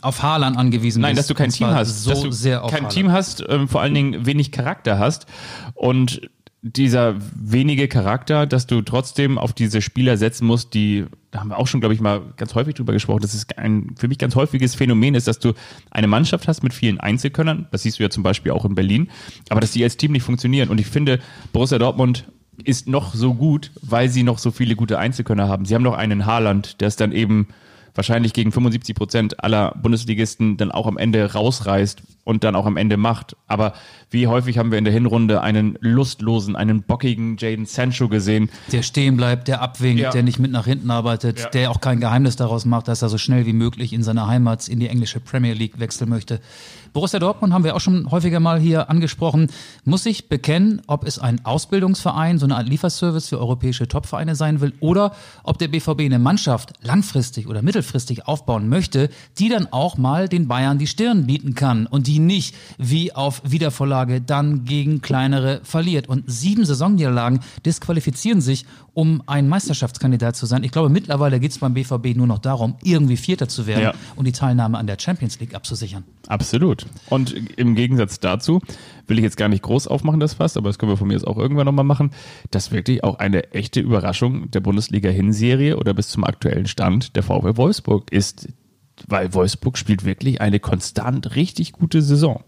[0.00, 2.88] auf Haaland angewiesen Nein, dass du kein Team hast, so dass du kein Haaland.
[2.90, 5.26] Team hast, ähm, vor allen Dingen wenig Charakter hast
[5.74, 6.28] und
[6.62, 11.58] dieser wenige Charakter, dass du trotzdem auf diese Spieler setzen musst, die, da haben wir
[11.58, 14.36] auch schon, glaube ich, mal ganz häufig drüber gesprochen, dass es ein für mich ganz
[14.36, 15.54] häufiges Phänomen ist, dass du
[15.90, 19.10] eine Mannschaft hast mit vielen Einzelkönnern, das siehst du ja zum Beispiel auch in Berlin,
[19.50, 20.68] aber dass die als Team nicht funktionieren.
[20.68, 21.18] Und ich finde,
[21.52, 22.26] Borussia Dortmund
[22.62, 25.64] ist noch so gut, weil sie noch so viele gute Einzelkönner haben.
[25.64, 27.48] Sie haben noch einen Haaland, der ist dann eben
[27.94, 32.76] wahrscheinlich gegen 75 Prozent aller Bundesligisten dann auch am Ende rausreißt und dann auch am
[32.76, 33.36] Ende macht.
[33.46, 33.74] Aber
[34.10, 38.50] wie häufig haben wir in der Hinrunde einen lustlosen, einen bockigen Jaden Sancho gesehen?
[38.70, 40.10] Der stehen bleibt, der abwinkt, ja.
[40.10, 41.48] der nicht mit nach hinten arbeitet, ja.
[41.48, 44.68] der auch kein Geheimnis daraus macht, dass er so schnell wie möglich in seine Heimat,
[44.68, 46.40] in die englische Premier League wechseln möchte.
[46.92, 49.48] Borussia Dortmund haben wir auch schon häufiger mal hier angesprochen,
[49.84, 54.60] muss sich bekennen, ob es ein Ausbildungsverein, so eine Art Lieferservice für europäische Topvereine sein
[54.60, 59.96] will oder ob der BVB eine Mannschaft langfristig oder mittelfristig aufbauen möchte, die dann auch
[59.96, 65.00] mal den Bayern die Stirn bieten kann und die nicht wie auf Wiedervorlage dann gegen
[65.00, 66.08] kleinere verliert.
[66.08, 70.64] Und sieben Saisonniederlagen disqualifizieren sich, um ein Meisterschaftskandidat zu sein.
[70.64, 73.94] Ich glaube, mittlerweile geht es beim BVB nur noch darum, irgendwie Vierter zu werden ja.
[74.16, 76.04] und die Teilnahme an der Champions League abzusichern.
[76.26, 76.86] Absolut.
[77.08, 78.60] Und im Gegensatz dazu
[79.06, 81.14] will ich jetzt gar nicht groß aufmachen, das fast, aber das können wir von mir
[81.14, 82.10] jetzt auch irgendwann nochmal machen,
[82.50, 87.56] dass wirklich auch eine echte Überraschung der Bundesliga-Hinserie oder bis zum aktuellen Stand der VW
[87.56, 88.48] Wolfsburg ist,
[89.06, 92.44] weil Wolfsburg spielt wirklich eine konstant richtig gute Saison.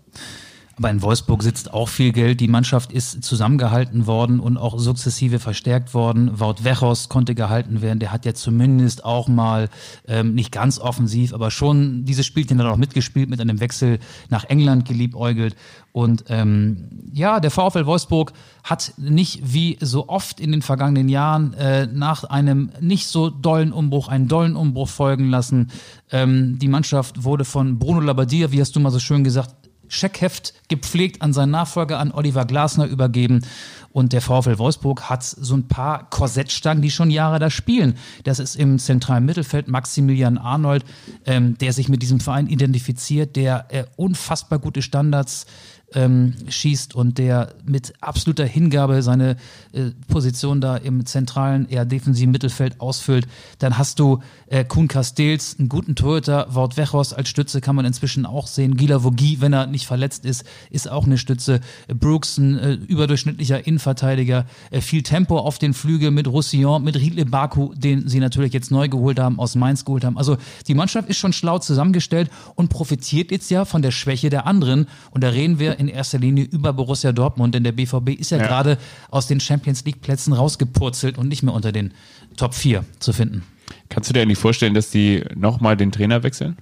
[0.77, 2.41] Aber in Wolfsburg sitzt auch viel Geld.
[2.41, 6.41] Die Mannschaft ist zusammengehalten worden und auch sukzessive verstärkt worden.
[6.41, 8.01] Wout Wechos konnte gehalten werden.
[8.01, 9.69] Der hat ja zumindest auch mal
[10.09, 14.45] ähm, nicht ganz offensiv, aber schon dieses Spielchen dann auch mitgespielt, mit einem Wechsel nach
[14.45, 15.55] England geliebäugelt.
[15.93, 18.33] Und ähm, ja, der VfL Wolfsburg
[18.65, 23.73] hat nicht wie so oft in den vergangenen Jahren äh, nach einem nicht so dollen
[23.73, 25.71] Umbruch einen dollen Umbruch folgen lassen.
[26.11, 30.55] Ähm, die Mannschaft wurde von Bruno Labbadia, wie hast du mal so schön gesagt, Scheckheft
[30.69, 33.45] gepflegt an seinen Nachfolger, an Oliver Glasner übergeben.
[33.93, 37.95] Und der VfL Wolfsburg hat so ein paar Korsettstangen, die schon Jahre da spielen.
[38.25, 40.85] Das ist im zentralen Mittelfeld Maximilian Arnold,
[41.27, 45.47] ähm, der sich mit diesem Verein identifiziert, der äh, unfassbar gute Standards
[45.95, 49.37] ähm, schießt und der mit absoluter Hingabe seine
[49.73, 53.27] äh, Position da im zentralen, eher defensiven Mittelfeld ausfüllt.
[53.59, 57.85] Dann hast du äh, Kuhn Castells, einen guten Torhüter, Wout Wechhorst als Stütze kann man
[57.85, 58.77] inzwischen auch sehen.
[58.77, 61.61] Gila Vogie, wenn er nicht verletzt ist, ist auch eine Stütze.
[61.89, 64.47] Brooks, ein äh, überdurchschnittlicher Innenverteidiger.
[64.71, 68.71] Äh, viel Tempo auf den Flügel mit Roussillon, mit Riedle Baku, den sie natürlich jetzt
[68.71, 70.19] neu geholt haben, aus Mainz geholt haben.
[70.19, 74.47] Also die Mannschaft ist schon schlau zusammengestellt und profitiert jetzt ja von der Schwäche der
[74.47, 74.87] anderen.
[75.11, 78.31] Und da reden wir in in erster Linie über Borussia Dortmund, denn der BVB ist
[78.31, 78.47] ja, ja.
[78.47, 78.79] gerade
[79.11, 81.93] aus den Champions League Plätzen rausgepurzelt und nicht mehr unter den
[82.37, 83.43] Top 4 zu finden.
[83.89, 86.57] Kannst du dir eigentlich vorstellen, dass die nochmal den Trainer wechseln?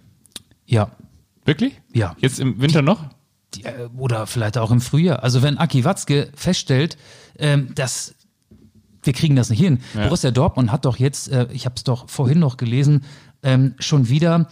[0.66, 0.90] Ja.
[1.44, 1.80] Wirklich?
[1.92, 2.14] Ja.
[2.18, 3.04] Jetzt im Winter noch?
[3.54, 5.22] Die, äh, oder vielleicht auch im Frühjahr.
[5.22, 6.96] Also wenn Aki Watzke feststellt,
[7.38, 8.14] ähm, dass
[9.02, 9.80] wir kriegen das nicht hin.
[9.94, 10.04] Ja.
[10.04, 13.04] Borussia Dortmund hat doch jetzt, äh, ich habe es doch vorhin noch gelesen,
[13.42, 14.48] ähm, schon wieder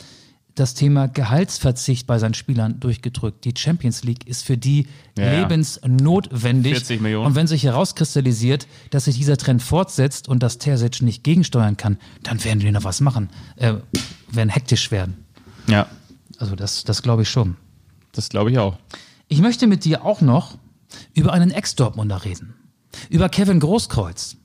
[0.55, 3.45] das Thema Gehaltsverzicht bei seinen Spielern durchgedrückt.
[3.45, 4.87] Die Champions League ist für die
[5.17, 5.41] ja.
[5.41, 6.73] lebensnotwendig.
[6.73, 7.27] 40 Millionen.
[7.27, 11.99] Und wenn sich herauskristallisiert, dass sich dieser Trend fortsetzt und dass Terzic nicht gegensteuern kann,
[12.23, 13.75] dann werden die noch was machen, äh,
[14.31, 15.25] werden hektisch werden.
[15.67, 15.87] Ja.
[16.39, 17.57] Also das, das glaube ich schon.
[18.13, 18.77] Das glaube ich auch.
[19.29, 20.59] Ich möchte mit dir auch noch
[21.15, 22.55] über einen Ex-Dortmunder reden.
[23.09, 24.37] Über Kevin Großkreuz,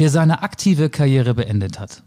[0.00, 2.02] der seine aktive Karriere beendet hat.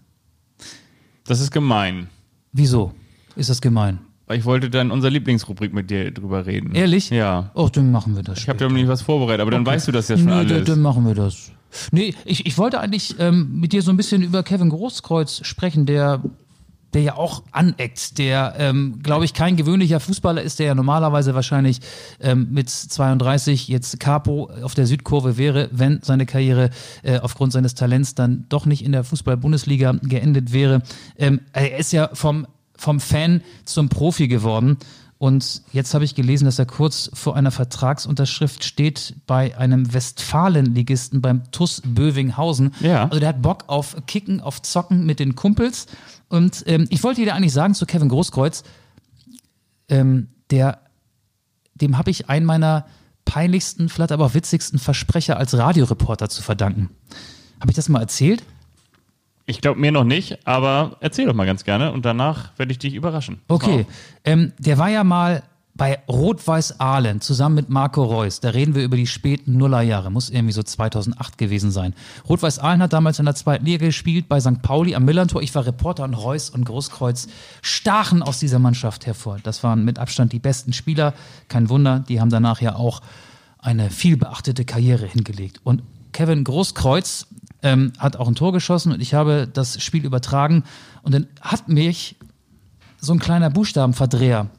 [1.25, 2.09] Das ist gemein.
[2.51, 2.93] Wieso
[3.37, 3.99] ist das gemein?
[4.29, 6.75] Ich wollte dann unsere Lieblingsrubrik mit dir drüber reden.
[6.75, 7.09] Ehrlich?
[7.09, 7.51] Ja.
[7.53, 8.39] Oh, dann machen wir das.
[8.39, 9.63] Ich habe dir nicht was vorbereitet, aber okay.
[9.63, 10.65] dann weißt du das ja schon nee, alles.
[10.65, 11.51] Dann machen wir das.
[11.91, 15.85] Nee, ich, ich wollte eigentlich ähm, mit dir so ein bisschen über Kevin Großkreuz sprechen,
[15.85, 16.21] der
[16.93, 21.35] der ja auch aneckt, der, ähm, glaube ich, kein gewöhnlicher Fußballer ist, der ja normalerweise
[21.35, 21.79] wahrscheinlich
[22.21, 26.69] ähm, mit 32 jetzt Capo auf der Südkurve wäre, wenn seine Karriere
[27.03, 30.81] äh, aufgrund seines Talents dann doch nicht in der Fußball-Bundesliga geendet wäre.
[31.17, 34.77] Ähm, er ist ja vom, vom Fan zum Profi geworden.
[35.19, 41.21] Und jetzt habe ich gelesen, dass er kurz vor einer Vertragsunterschrift steht bei einem Westfalen-Ligisten
[41.21, 42.73] beim TUS Bövinghausen.
[42.81, 43.05] Ja.
[43.05, 45.87] Also der hat Bock auf Kicken, auf Zocken mit den Kumpels.
[46.29, 48.63] Und ähm, ich wollte dir eigentlich sagen zu Kevin Großkreuz,
[49.89, 50.81] ähm, der,
[51.73, 52.85] dem habe ich einen meiner
[53.25, 56.89] peinlichsten, vielleicht aber auch witzigsten Versprecher als Radioreporter zu verdanken.
[57.59, 58.43] Habe ich das mal erzählt?
[59.49, 62.79] Ich glaube mir noch nicht, aber erzähl doch mal ganz gerne und danach werde ich
[62.79, 63.39] dich überraschen.
[63.47, 63.85] Okay,
[64.25, 65.41] ähm, der war ja mal
[65.77, 70.29] bei Rot-Weiß Aalen zusammen mit Marco Reus, da reden wir über die späten Nullerjahre, muss
[70.29, 71.93] irgendwie so 2008 gewesen sein.
[72.27, 74.61] Rot-Weiß Aalen hat damals in der zweiten Liga gespielt, bei St.
[74.61, 75.41] Pauli am Millantor.
[75.41, 77.27] Ich war Reporter und Reus und Großkreuz
[77.61, 79.37] stachen aus dieser Mannschaft hervor.
[79.43, 81.13] Das waren mit Abstand die besten Spieler.
[81.47, 83.01] Kein Wunder, die haben danach ja auch
[83.59, 85.61] eine viel beachtete Karriere hingelegt.
[85.63, 87.27] Und Kevin Großkreuz
[87.67, 90.63] ähm, hat auch ein Tor geschossen und ich habe das Spiel übertragen
[91.01, 92.15] und dann hat mich
[92.99, 94.49] so ein kleiner Buchstabenverdreher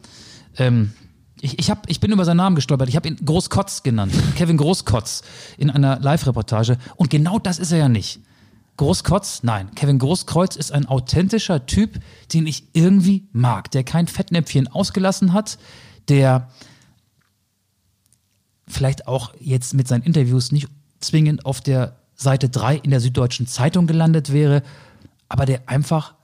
[0.58, 0.92] ähm,
[1.40, 2.88] ich, ich, hab, ich bin über seinen Namen gestolpert.
[2.88, 4.12] Ich habe ihn Großkotz genannt.
[4.36, 5.22] Kevin Großkotz
[5.56, 6.78] in einer Live-Reportage.
[6.96, 8.20] Und genau das ist er ja nicht.
[8.76, 9.42] Großkotz?
[9.42, 9.74] Nein.
[9.74, 12.00] Kevin Großkreuz ist ein authentischer Typ,
[12.32, 15.58] den ich irgendwie mag, der kein Fettnäpfchen ausgelassen hat,
[16.08, 16.48] der
[18.66, 20.68] vielleicht auch jetzt mit seinen Interviews nicht
[21.00, 24.62] zwingend auf der Seite 3 in der Süddeutschen Zeitung gelandet wäre,
[25.28, 26.14] aber der einfach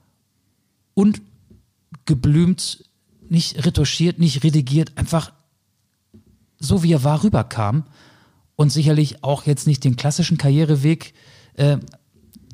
[0.95, 2.85] ungeblümt
[3.29, 5.33] nicht retuschiert, nicht redigiert, einfach
[6.59, 7.85] so wie er war rüberkam
[8.57, 11.15] und sicherlich auch jetzt nicht den klassischen Karriereweg
[11.55, 11.79] äh,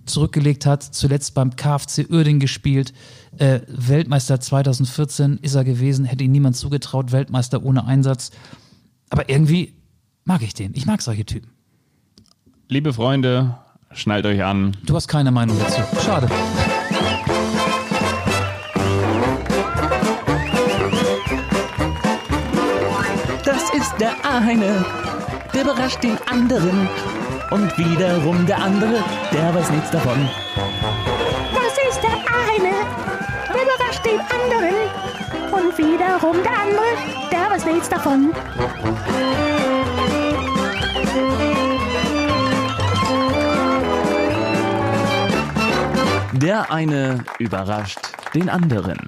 [0.05, 0.83] zurückgelegt hat.
[0.83, 2.93] Zuletzt beim KfC Uerding gespielt.
[3.39, 8.31] Äh, Weltmeister 2014 ist er gewesen, hätte ihm niemand zugetraut, Weltmeister ohne Einsatz.
[9.09, 9.75] Aber irgendwie
[10.25, 10.75] mag ich den.
[10.75, 11.51] Ich mag solche Typen.
[12.73, 13.57] Liebe Freunde,
[13.93, 14.77] schnallt euch an.
[14.85, 15.81] Du hast keine Meinung dazu.
[16.07, 16.29] Schade.
[23.99, 24.83] Der eine,
[25.53, 26.89] der überrascht den anderen.
[27.51, 30.27] Und wiederum der andere, der weiß nichts davon.
[31.53, 32.73] Das ist der eine,
[33.53, 34.75] der überrascht den anderen.
[35.53, 38.33] Und wiederum der andere, der weiß nichts davon.
[46.33, 47.99] Der eine überrascht
[48.35, 48.99] den anderen.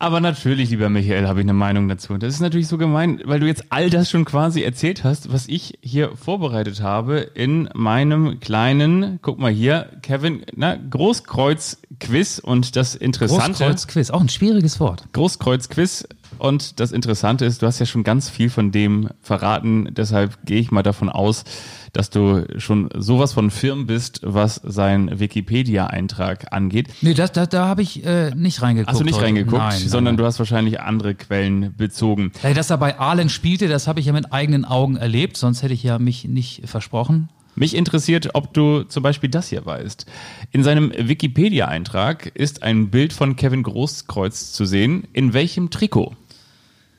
[0.00, 2.16] Aber natürlich, lieber Michael, habe ich eine Meinung dazu.
[2.18, 5.48] Das ist natürlich so gemein, weil du jetzt all das schon quasi erzählt hast, was
[5.48, 12.94] ich hier vorbereitet habe in meinem kleinen, guck mal hier, Kevin, na, Großkreuz-Quiz und das
[12.94, 13.64] Interessante.
[13.64, 15.02] Großkreuz-Quiz, auch ein schwieriges Wort.
[15.14, 16.06] Großkreuz-Quiz
[16.38, 20.60] und das Interessante ist, du hast ja schon ganz viel von dem verraten, deshalb gehe
[20.60, 21.44] ich mal davon aus,
[21.92, 26.88] dass du schon sowas von firm bist, was sein Wikipedia-Eintrag angeht.
[27.00, 28.90] Nee, das, da, da habe ich äh, nicht reingeguckt.
[28.90, 30.16] Hast du nicht reingeguckt, nein, sondern nein.
[30.18, 32.32] du hast wahrscheinlich andere Quellen bezogen.
[32.42, 35.74] Dass er bei Aalen spielte, das habe ich ja mit eigenen Augen erlebt, sonst hätte
[35.74, 37.28] ich ja mich nicht versprochen.
[37.58, 40.06] Mich interessiert, ob du zum Beispiel das hier weißt.
[40.52, 45.08] In seinem Wikipedia-Eintrag ist ein Bild von Kevin Großkreuz zu sehen.
[45.12, 46.14] In welchem Trikot?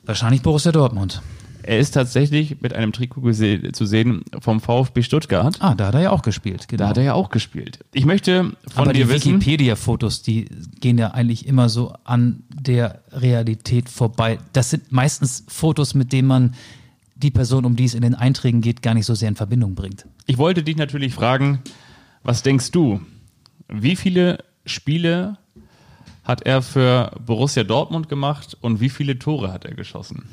[0.09, 1.21] Wahrscheinlich Borussia Dortmund.
[1.61, 5.57] Er ist tatsächlich mit einem Trikot zu sehen vom VfB Stuttgart.
[5.59, 6.67] Ah, da hat er ja auch gespielt.
[6.67, 6.81] Genau.
[6.81, 7.85] Da hat er ja auch gespielt.
[7.93, 9.35] Ich möchte von Aber dir die wissen.
[9.35, 14.39] Wikipedia-Fotos, die gehen ja eigentlich immer so an der Realität vorbei.
[14.51, 16.55] Das sind meistens Fotos, mit denen man
[17.15, 19.75] die Person, um die es in den Einträgen geht, gar nicht so sehr in Verbindung
[19.75, 20.07] bringt.
[20.25, 21.59] Ich wollte dich natürlich fragen,
[22.23, 22.99] was denkst du?
[23.67, 25.37] Wie viele Spiele
[26.29, 30.25] hat er für Borussia Dortmund gemacht und wie viele Tore hat er geschossen?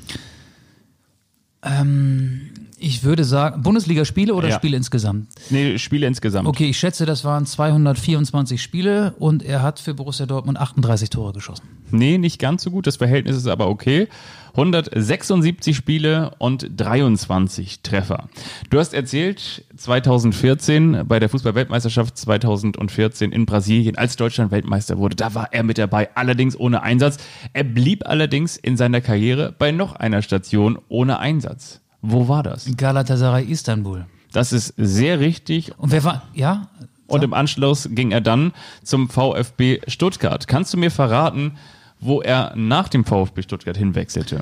[1.63, 4.57] Ähm, ich würde sagen, Bundesligaspiele oder Ja.
[4.57, 5.29] Spiele insgesamt?
[5.51, 6.47] Nee, Spiele insgesamt.
[6.47, 11.33] Okay, ich schätze, das waren 224 Spiele und er hat für Borussia Dortmund 38 Tore
[11.33, 11.65] geschossen.
[11.91, 12.87] Nee, nicht ganz so gut.
[12.87, 14.09] Das Verhältnis ist aber okay.
[14.57, 18.29] 176 Spiele und 23 Treffer.
[18.71, 25.35] Du hast erzählt, 2014 bei der Fußball-Weltmeisterschaft 2014 in Brasilien, als Deutschland Weltmeister wurde, da
[25.35, 27.19] war er mit dabei, allerdings ohne Einsatz.
[27.53, 31.81] Er blieb allerdings in seiner Karriere bei noch einer Station ohne Einsatz.
[32.01, 32.66] Wo war das?
[32.77, 34.07] Galatasaray Istanbul.
[34.33, 35.79] Das ist sehr richtig.
[35.79, 36.69] Und wer war, ja?
[37.07, 40.49] Und im Anschluss ging er dann zum VfB Stuttgart.
[40.49, 41.53] Kannst du mir verraten,
[42.01, 44.41] wo er nach dem VfB Stuttgart hinwechselte?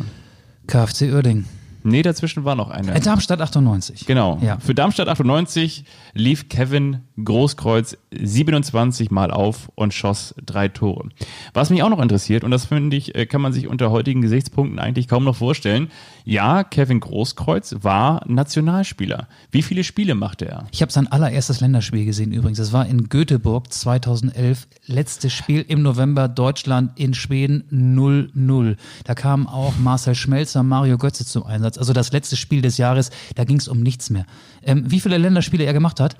[0.67, 1.47] KfC Uerdingen.
[1.87, 2.97] Nee, dazwischen war noch einer.
[2.97, 4.07] Äh, Darmstadt 98.
[4.07, 4.38] Genau.
[4.40, 4.59] Ja.
[4.59, 11.11] Für Darmstadt 98 lief Kevin Großkreuz 27 Mal auf und schoss drei Tore.
[11.53, 14.23] Was mich auch noch interessiert, und das finde ich, äh, kann man sich unter heutigen
[14.23, 15.90] Gesichtspunkten eigentlich kaum noch vorstellen.
[16.25, 19.29] Ja, Kevin Großkreuz war Nationalspieler.
[19.51, 20.66] Wie viele Spiele machte er?
[20.73, 22.57] Ich habe sein allererstes Länderspiel gesehen übrigens.
[22.57, 24.66] Das war in Göteborg 2011.
[24.87, 28.77] Letztes Spiel im November Deutschland in Schweden 0-0.
[29.05, 31.74] Da kamen auch Marcel Schmelzer, Mario Götze zum Einsatz.
[31.79, 34.27] Also das letzte Spiel des Jahres, da ging es um nichts mehr.
[34.63, 36.17] Ähm, wie viele Länderspiele er gemacht hat?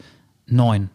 [0.47, 0.91] Neun.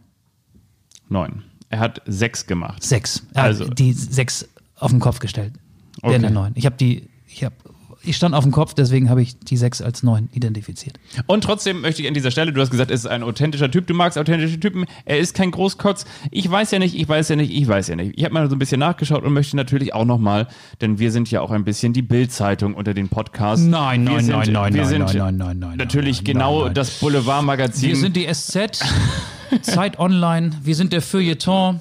[1.08, 1.44] Neun.
[1.70, 2.84] Er hat sechs gemacht.
[2.84, 3.24] Sechs.
[3.34, 5.54] Er Also- hat die sechs auf den Kopf gestellt.
[6.02, 6.20] Okay.
[6.20, 6.54] der neun.
[6.56, 7.56] Ich habe die, ich habe,
[8.04, 11.00] ich stand auf dem Kopf, deswegen habe ich die sechs als neun identifiziert.
[11.28, 13.88] Und trotzdem möchte ich an dieser Stelle, du hast gesagt, es ist ein authentischer Typ,
[13.88, 16.06] du magst authentische Typen, er ist kein Großkotz.
[16.32, 18.14] Ich weiß ja nicht, ich weiß ja nicht, ich weiß ja nicht.
[18.16, 20.48] Ich habe mal so ein bisschen nachgeschaut und möchte natürlich auch nochmal,
[20.82, 23.66] denn wir sind ja auch ein bisschen die Bild-Zeitung unter den Podcasts.
[23.66, 26.56] Nein, nein, sind, nein, nein, wir nein, sind nein, nein, nein, nein, Natürlich nein, genau
[26.56, 26.74] nein, nein.
[26.76, 27.90] das Boulevardmagazin.
[27.90, 28.58] Wir sind die SZ,
[29.62, 31.80] Zeit Online, wir sind der Feuilleton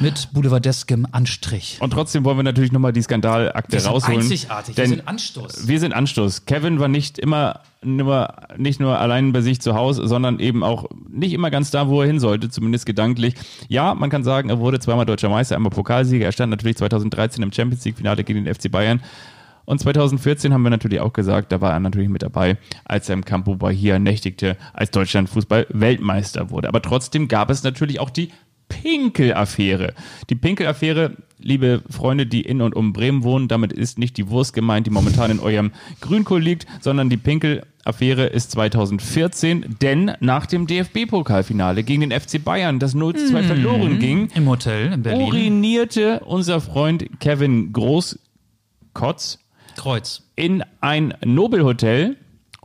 [0.00, 1.76] mit boulevardeskem Anstrich.
[1.80, 4.20] und trotzdem wollen wir natürlich nochmal die Skandalakte Wir sind rausholen.
[4.20, 5.68] einzigartig, wir sind Anstoß.
[5.68, 6.46] Wir sind Anstoß.
[6.46, 10.86] Kevin war nicht immer nur, nicht nur allein bei sich zu Hause, sondern eben auch
[11.08, 13.34] nicht immer ganz da, wo er hin sollte, zumindest gedanklich.
[13.68, 16.24] Ja, man kann sagen, er wurde zweimal deutscher Meister, einmal Pokalsieger.
[16.24, 19.00] Er stand natürlich 2013 im Champions League Finale gegen den FC Bayern.
[19.72, 23.14] Und 2014 haben wir natürlich auch gesagt, da war er natürlich mit dabei, als er
[23.14, 26.68] im Campo Bahia nächtigte, als Deutschland Fußball Weltmeister wurde.
[26.68, 28.28] Aber trotzdem gab es natürlich auch die
[28.68, 29.94] Pinkel-Affäre.
[30.28, 34.52] Die Pinkel-Affäre, liebe Freunde, die in und um Bremen wohnen, damit ist nicht die Wurst
[34.52, 40.66] gemeint, die momentan in eurem Grünkohl liegt, sondern die Pinkel-Affäre ist 2014, denn nach dem
[40.66, 45.28] DFB-Pokalfinale gegen den FC Bayern, das 0 zu 2 verloren ging, Im Hotel in Berlin.
[45.28, 49.38] urinierte unser Freund Kevin Großkotz
[49.76, 50.22] Kreuz.
[50.36, 52.16] in ein Nobelhotel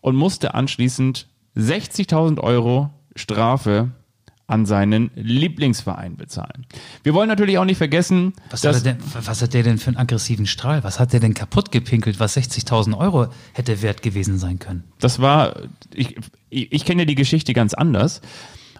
[0.02, 3.92] und musste anschließend 60.000 Euro Strafe
[4.50, 6.66] an seinen Lieblingsverein bezahlen.
[7.04, 9.78] Wir wollen natürlich auch nicht vergessen, Was hat, dass er denn, was hat der denn
[9.78, 10.86] für einen aggressiven Strahl?
[10.86, 14.86] Was hat der denn kaputt gepinkelt, was 60.000 Euro hätte wert gewesen sein können?
[15.00, 15.54] das war,
[15.94, 16.16] ich,
[16.50, 18.22] ich, ich kenne ja die Geschichte ganz anders.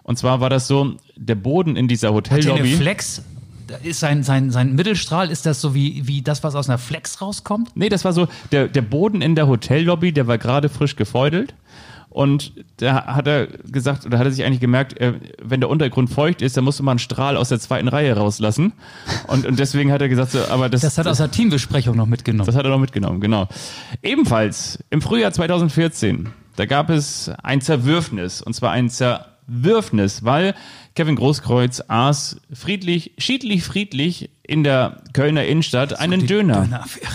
[0.04, 2.76] Und zwar war das so, der Boden in dieser Hat der eine Hotellobby.
[2.76, 3.22] Flex?
[3.82, 7.20] Ist sein, sein, sein Mittelstrahl, ist das so wie, wie das, was aus einer Flex
[7.20, 7.70] rauskommt?
[7.74, 11.54] Nee, das war so, der, der Boden in der Hotellobby, der war gerade frisch gefeudelt.
[12.10, 16.10] Und da hat er gesagt, oder hat er sich eigentlich gemerkt, äh, wenn der Untergrund
[16.10, 18.72] feucht ist, dann musste man einen Strahl aus der zweiten Reihe rauslassen.
[19.26, 21.96] Und, und deswegen hat er gesagt, so, aber das, Das hat er aus der Teambesprechung
[21.96, 22.46] noch mitgenommen.
[22.46, 23.46] das hat er noch mitgenommen, genau.
[24.02, 28.88] Ebenfalls im Frühjahr 2014, da gab es ein Zerwürfnis, und zwar ein
[29.48, 30.54] Zerwürfnis, weil
[30.94, 36.62] Kevin Großkreuz aß friedlich, schiedlich friedlich in der Kölner Innenstadt einen Döner.
[36.62, 37.06] Döneraffäre.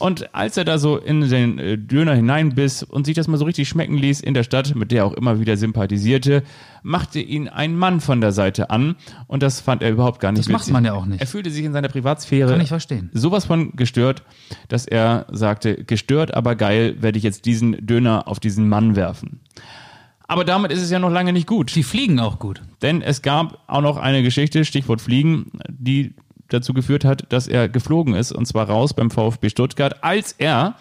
[0.00, 3.44] Und als er da so in den äh, Döner hineinbiss und sich das mal so
[3.44, 6.42] richtig schmecken ließ in der Stadt, mit der er auch immer wieder sympathisierte,
[6.82, 8.96] machte ihn ein Mann von der Seite an
[9.28, 10.72] und das fand er überhaupt gar nicht Das macht witzig.
[10.72, 11.20] man ja auch nicht.
[11.20, 13.08] Er fühlte sich in seiner Privatsphäre Kann ich verstehen.
[13.14, 14.24] sowas von gestört,
[14.68, 19.40] dass er sagte, gestört, aber geil, werde ich jetzt diesen Döner auf diesen Mann werfen.
[20.34, 21.72] Aber damit ist es ja noch lange nicht gut.
[21.76, 22.60] Die fliegen auch gut.
[22.82, 26.12] Denn es gab auch noch eine Geschichte, Stichwort Fliegen, die
[26.48, 30.74] dazu geführt hat, dass er geflogen ist, und zwar raus beim VfB Stuttgart, als er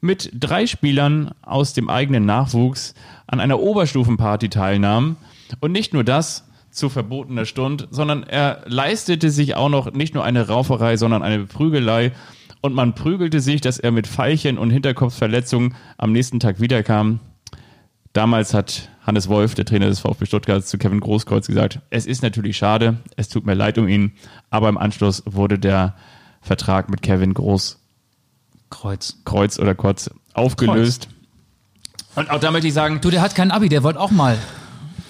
[0.00, 2.94] mit drei Spielern aus dem eigenen Nachwuchs
[3.26, 5.16] an einer Oberstufenparty teilnahm.
[5.58, 10.22] Und nicht nur das zu verbotener Stunde, sondern er leistete sich auch noch nicht nur
[10.22, 12.12] eine Rauferei, sondern eine Prügelei.
[12.60, 17.18] Und man prügelte sich, dass er mit Pfeilchen und Hinterkopfverletzungen am nächsten Tag wiederkam.
[18.14, 22.22] Damals hat Hannes Wolf, der Trainer des VfB Stuttgart, zu Kevin Großkreuz gesagt, es ist
[22.22, 24.12] natürlich schade, es tut mir leid um ihn,
[24.50, 25.96] aber im Anschluss wurde der
[26.40, 29.58] Vertrag mit Kevin Großkreuz Kreuz.
[29.58, 31.08] oder Kotz aufgelöst.
[32.14, 34.38] Und auch da möchte ich sagen, Du, der hat kein Abi, der wollte auch mal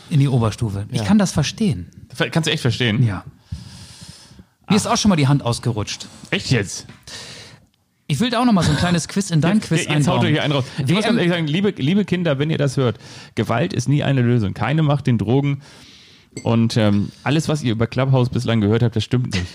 [0.09, 0.87] in die Oberstufe.
[0.91, 1.91] Ich kann das verstehen.
[2.31, 3.05] kannst du echt verstehen?
[3.07, 3.25] Ja.
[4.71, 6.07] Mir ist auch schon mal die Hand ausgerutscht.
[6.31, 6.87] Echt jetzt?
[8.15, 10.19] Ich will da auch noch mal so ein kleines Quiz in dein Quiz Jetzt haut
[10.21, 10.27] einbauen.
[10.35, 10.65] euch einen raus.
[10.79, 12.99] Ich muss ganz WM ehrlich sagen, liebe, liebe Kinder, wenn ihr das hört,
[13.35, 14.55] Gewalt ist nie eine Lösung.
[14.55, 15.63] Keine macht den Drogen.
[16.45, 19.47] Und ähm, alles, was ihr über Clubhouse bislang gehört habt, das stimmt nicht.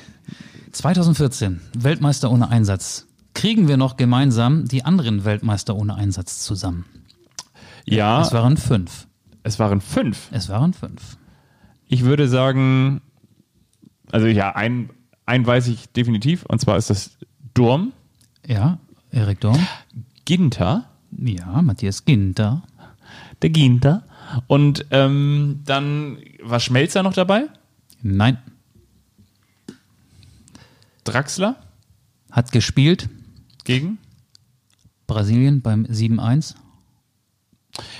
[0.74, 3.06] 2014, Weltmeister ohne Einsatz.
[3.34, 6.86] Kriegen wir noch gemeinsam die anderen Weltmeister ohne Einsatz zusammen?
[7.86, 9.08] Ja, Es waren fünf.
[9.44, 10.28] es waren fünf.
[10.32, 11.18] Es waren fünf.
[11.88, 13.02] Ich würde sagen,
[14.12, 14.90] also ja, ein,
[15.26, 17.12] ein weiß ich definitiv, und zwar ist das
[17.54, 17.94] Durm,
[18.50, 18.80] Ja,
[19.12, 19.60] Erik Dorn.
[20.26, 22.64] Ginter, Ja, Matthias Ginter.
[23.44, 24.04] der Ginter.
[24.48, 27.46] Und ähm, dann war Schmelzer noch dabei,
[28.02, 28.38] Nein,
[31.04, 31.56] Draxler
[32.32, 33.10] hat gespielt.
[33.66, 33.98] gegen.
[35.08, 36.56] Brasilien beim 7-1.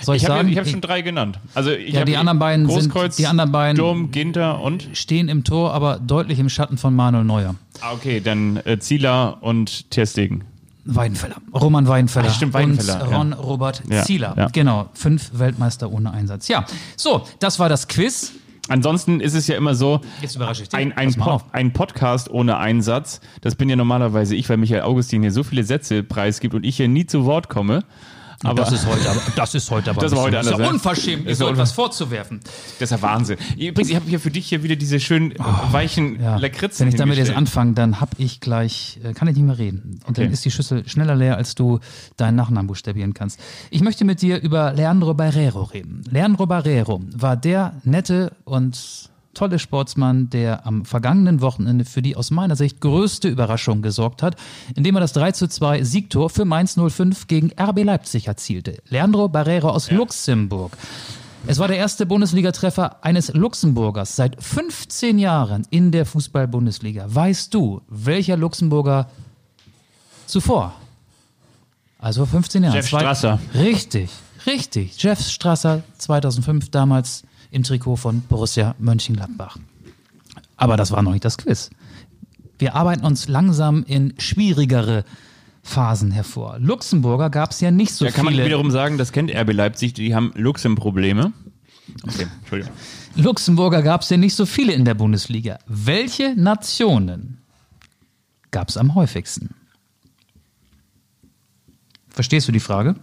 [0.02, 0.48] Soll ich, Ich habe sagen?
[0.50, 1.38] ich hab schon drei genannt.
[1.54, 5.28] Also ich Ja, die anderen beiden sind- Großkreuz, die anderen beiden- Durm, Ginter und stehen
[5.28, 7.54] im Tor, aber deutlich im Schatten von Manuel Neuer.
[7.80, 10.44] ah, okay, dann äh, Zieler und Terstegen.
[10.86, 11.36] Weidenfeller.
[11.54, 12.28] Roman Weidenfeller.
[12.28, 13.16] Ah, stimmt, Weidenfeller, Und ja.
[13.16, 14.34] Ron Robert Ja, Zieler.
[14.36, 14.46] ja.
[14.48, 14.88] Genau.
[14.94, 16.48] Fünf Weltmeister ohne Einsatz.
[16.48, 16.64] Ja.
[16.96, 18.32] So, das war das Quiz.
[18.68, 20.78] Ansonsten ist es ja immer so, Jetzt überrasche ich dich.
[20.78, 21.44] ein, ein, Pass mal Po- auf.
[21.52, 25.64] ein Podcast ohne Einsatz, das bin ja normalerweise ich, weil Michael Augustin hier so viele
[25.64, 27.82] Sätze preisgibt und ich hier nie zu Wort komme.
[28.42, 30.64] Aber das ist heute aber, das ist heute aber Das war heute anders, ist ja
[30.66, 30.72] ne?
[30.72, 32.40] unverschämt, mir so etwas vorzuwerfen.
[32.78, 33.36] das ist ja Wahnsinn.
[33.58, 35.38] Übrigens, ich habe hier für dich hier wieder diese schönen äh,
[35.72, 36.36] weichen Oh, Ja.
[36.36, 39.58] Lakritzen Wenn ich damit jetzt anfange, dann hab ich gleich, äh, kann ich nicht mehr
[39.58, 40.00] reden.
[40.06, 40.22] Und Okay.
[40.24, 41.80] dann ist die Schüssel schneller leer, als du
[42.16, 43.38] deinen Nachnamen buchstabieren kannst.
[43.70, 46.02] Ich möchte mit dir über Leandro Barrero reden.
[46.10, 52.30] Leandro Barrero war der nette und tolle Sportsmann, der am vergangenen Wochenende für die aus
[52.30, 54.36] meiner Sicht größte Überraschung gesorgt hat,
[54.74, 58.78] indem er das 3 zu 2 Siegtor für Mainz 05 gegen RB Leipzig erzielte.
[58.88, 60.76] Leandro Barrero aus Luxemburg.
[61.46, 67.06] Es war der erste Bundesliga-Treffer eines Luxemburgers seit 15 Jahren in der Fußball-Bundesliga.
[67.08, 69.08] Weißt du, welcher Luxemburger
[70.26, 70.74] zuvor?
[71.98, 72.74] Also vor 15 Jahren.
[72.74, 73.38] Jeff Strasser.
[73.54, 74.10] Richtig,
[74.46, 75.02] richtig.
[75.02, 79.56] Jeff Strasser 2005 damals im Trikot von Borussia Mönchengladbach.
[80.56, 81.70] Aber das war noch nicht das Quiz.
[82.58, 85.04] Wir arbeiten uns langsam in schwierigere
[85.62, 86.58] Phasen hervor.
[86.58, 88.46] Luxemburger gab es ja nicht so Da kann man viele.
[88.46, 91.32] wiederum sagen, das kennt RB Leipzig, die haben Luxem-Probleme.
[92.06, 92.72] Okay, Entschuldigung.
[93.16, 95.58] Luxemburger gab es ja nicht so viele in der Bundesliga.
[95.66, 97.38] Welche Nationen
[98.50, 99.54] gab es am häufigsten?
[102.10, 102.96] Verstehst du die Frage?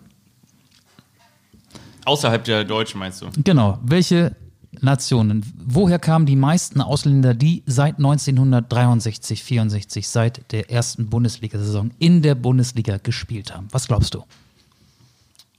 [2.07, 3.27] Außerhalb der Deutschen meinst du?
[3.43, 3.79] Genau.
[3.83, 4.35] Welche
[4.79, 5.45] Nationen?
[5.57, 12.35] Woher kamen die meisten Ausländer, die seit 1963, 64, seit der ersten Bundesliga-Saison in der
[12.35, 13.67] Bundesliga gespielt haben?
[13.71, 14.23] Was glaubst du?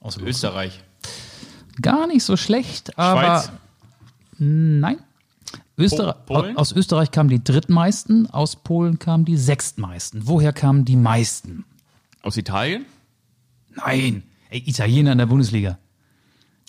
[0.00, 0.82] Aus Österreich.
[1.82, 3.52] Gar nicht so schlecht, aber Schweiz.
[4.38, 4.96] nein.
[5.76, 6.56] Österreich, Po- Polen?
[6.56, 10.26] Aus Österreich kamen die drittmeisten, aus Polen kamen die sechstmeisten.
[10.26, 11.64] Woher kamen die meisten?
[12.22, 12.84] Aus Italien?
[13.76, 15.78] Nein, Ey, Italiener in der Bundesliga.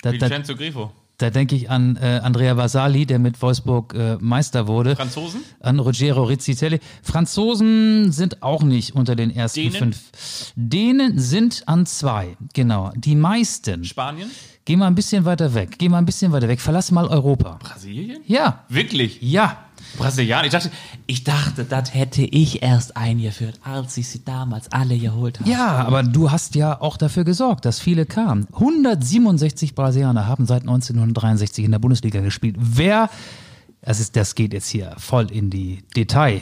[0.01, 0.91] Da, Vincenzo Grifo.
[1.17, 4.95] da denke ich an äh, Andrea Vasali, der mit Wolfsburg äh, Meister wurde.
[4.95, 5.41] Franzosen?
[5.59, 6.79] An Ruggero Rizzitelli.
[7.03, 9.77] Franzosen sind auch nicht unter den ersten Dänen?
[9.77, 9.99] fünf.
[10.55, 12.91] Dänen sind an zwei, genau.
[12.95, 13.83] Die meisten.
[13.83, 14.29] Spanien?
[14.65, 15.75] Geh mal ein bisschen weiter weg.
[15.79, 16.59] Geh mal ein bisschen weiter weg.
[16.61, 17.57] Verlass mal Europa.
[17.61, 18.21] Brasilien?
[18.27, 19.17] Ja, Wirklich?
[19.21, 19.65] ja.
[19.97, 20.45] Brasilianer?
[20.45, 20.71] Ich dachte,
[21.07, 25.49] Ich dachte, das hätte ich erst eingeführt, als ich sie damals alle geholt habe.
[25.49, 28.47] Ja, aber du hast ja auch dafür gesorgt, dass viele kamen.
[28.53, 32.55] 167 Brasilianer haben seit 1963 in der Bundesliga gespielt.
[32.59, 33.09] Wer,
[33.81, 36.41] das, ist, das geht jetzt hier voll in die Detail.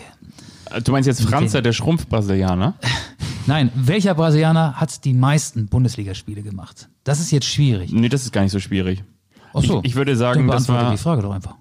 [0.83, 2.73] du meinst jetzt Franzer, der Schrumpf-Brasilianer?
[3.47, 6.89] Nein, welcher Brasilianer hat die meisten Bundesligaspiele gemacht?
[7.05, 7.91] Das ist jetzt schwierig.
[7.93, 9.03] Nee, das ist gar nicht so schwierig.
[9.53, 10.91] Ach so, Ich, ich würde sagen, dann das war.
[10.91, 11.55] die Frage doch einfach.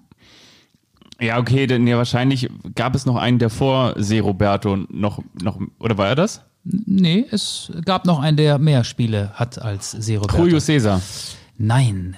[1.19, 5.59] Ja, okay, denn ja, wahrscheinlich gab es noch einen, der vor Se Roberto noch, noch,
[5.79, 6.41] oder war er das?
[6.63, 10.27] Nee, es gab noch einen, der mehr Spiele hat als Zero.
[10.37, 11.01] Julio Cesar.
[11.57, 12.15] Nein.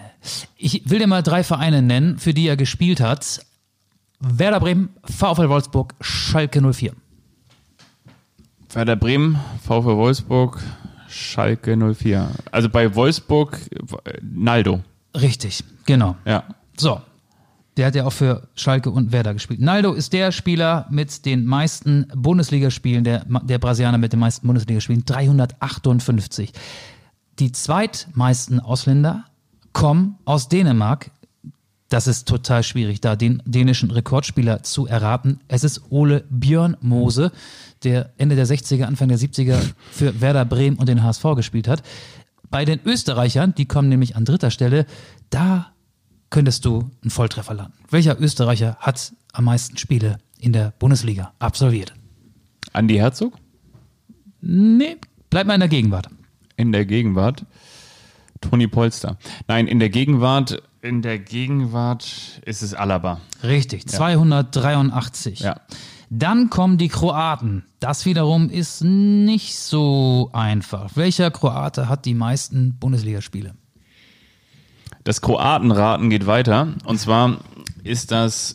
[0.57, 3.45] Ich will dir mal drei Vereine nennen, für die er gespielt hat.
[4.19, 6.93] Werder Bremen, VfL Wolfsburg, Schalke 04.
[8.73, 10.61] Werder Bremen, VfL Wolfsburg,
[11.07, 12.29] Schalke 04.
[12.51, 13.59] Also bei Wolfsburg,
[14.03, 14.81] äh, Naldo.
[15.15, 16.15] Richtig, genau.
[16.25, 16.43] Ja.
[16.77, 17.01] So.
[17.79, 19.61] Der hat ja auch für Schalke und Werder gespielt.
[19.61, 25.05] Naldo ist der Spieler mit den meisten Bundesligaspielen, der, der Brasilianer mit den meisten Bundesligaspielen,
[25.05, 26.51] 358.
[27.39, 29.23] Die zweitmeisten Ausländer
[29.71, 31.11] kommen aus Dänemark.
[31.87, 35.39] Das ist total schwierig, da den dänischen Rekordspieler zu erraten.
[35.47, 37.31] Es ist Ole Björn Mose,
[37.85, 39.57] der Ende der 60er, Anfang der 70er
[39.89, 41.81] für Werder Bremen und den HSV gespielt hat.
[42.49, 44.85] Bei den Österreichern, die kommen nämlich an dritter Stelle,
[45.29, 45.71] da
[46.29, 47.73] könntest du einen Volltreffer landen.
[47.89, 51.93] Welcher Österreicher hat am meisten Spiele in der Bundesliga absolviert?
[52.73, 53.33] Andi Herzog?
[54.41, 54.97] Nee,
[55.29, 56.09] bleib mal in der Gegenwart.
[56.55, 57.45] In der Gegenwart?
[58.41, 59.17] Toni Polster.
[59.47, 63.19] Nein, in der Gegenwart, in der Gegenwart ist es Alaba.
[63.43, 65.41] Richtig, 283.
[65.41, 65.59] Ja.
[66.09, 67.65] Dann kommen die Kroaten.
[67.79, 70.91] Das wiederum ist nicht so einfach.
[70.95, 73.53] Welcher Kroate hat die meisten Bundesligaspiele?
[75.09, 76.75] Das Kroatenraten geht weiter.
[76.85, 77.39] Und zwar
[77.83, 78.53] ist das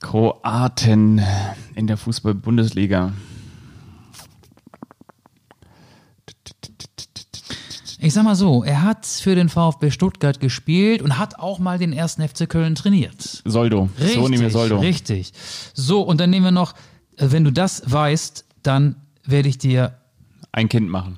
[0.00, 1.22] Kroaten
[1.74, 3.14] in der Fußball-Bundesliga.
[8.00, 11.78] Ich sag mal so, er hat für den VfB Stuttgart gespielt und hat auch mal
[11.78, 13.40] den ersten FC Köln trainiert.
[13.46, 13.88] Soldo.
[13.98, 14.78] Richtig, so nehmen wir Soldo.
[14.80, 15.32] richtig.
[15.72, 16.74] So, und dann nehmen wir noch,
[17.16, 19.96] wenn du das weißt, dann werde ich dir
[20.52, 21.16] Ein Kind machen.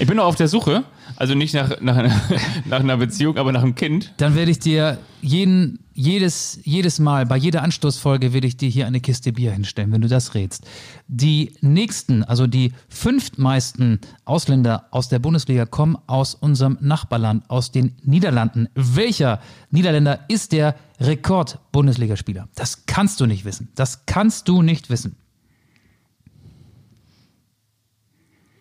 [0.00, 0.82] ich bin noch auf der Suche.
[1.24, 2.20] Also nicht nach, nach, einer,
[2.66, 4.12] nach einer Beziehung, aber nach einem Kind.
[4.18, 8.86] Dann werde ich dir jeden, jedes, jedes Mal, bei jeder Anstoßfolge werde ich dir hier
[8.86, 10.66] eine Kiste Bier hinstellen, wenn du das rätst.
[11.08, 17.94] Die nächsten, also die fünftmeisten Ausländer aus der Bundesliga kommen aus unserem Nachbarland, aus den
[18.02, 18.68] Niederlanden.
[18.74, 22.50] Welcher Niederländer ist der Rekord-Bundesligaspieler?
[22.54, 23.70] Das kannst du nicht wissen.
[23.76, 25.16] Das kannst du nicht wissen.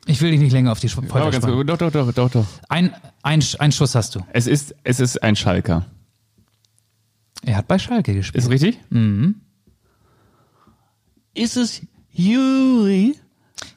[0.05, 1.65] Ich will dich nicht länger auf die Folter Aber ganz, spannen.
[1.65, 2.45] doch, doch, doch, doch, doch.
[2.67, 4.19] Ein, ein, ein Schuss hast du.
[4.33, 5.85] Es ist, es ist ein Schalker.
[7.45, 8.43] Er hat bei Schalke gespielt.
[8.43, 8.79] Ist richtig?
[8.89, 9.35] Mhm.
[11.33, 11.81] Ist es
[12.11, 13.15] Juri?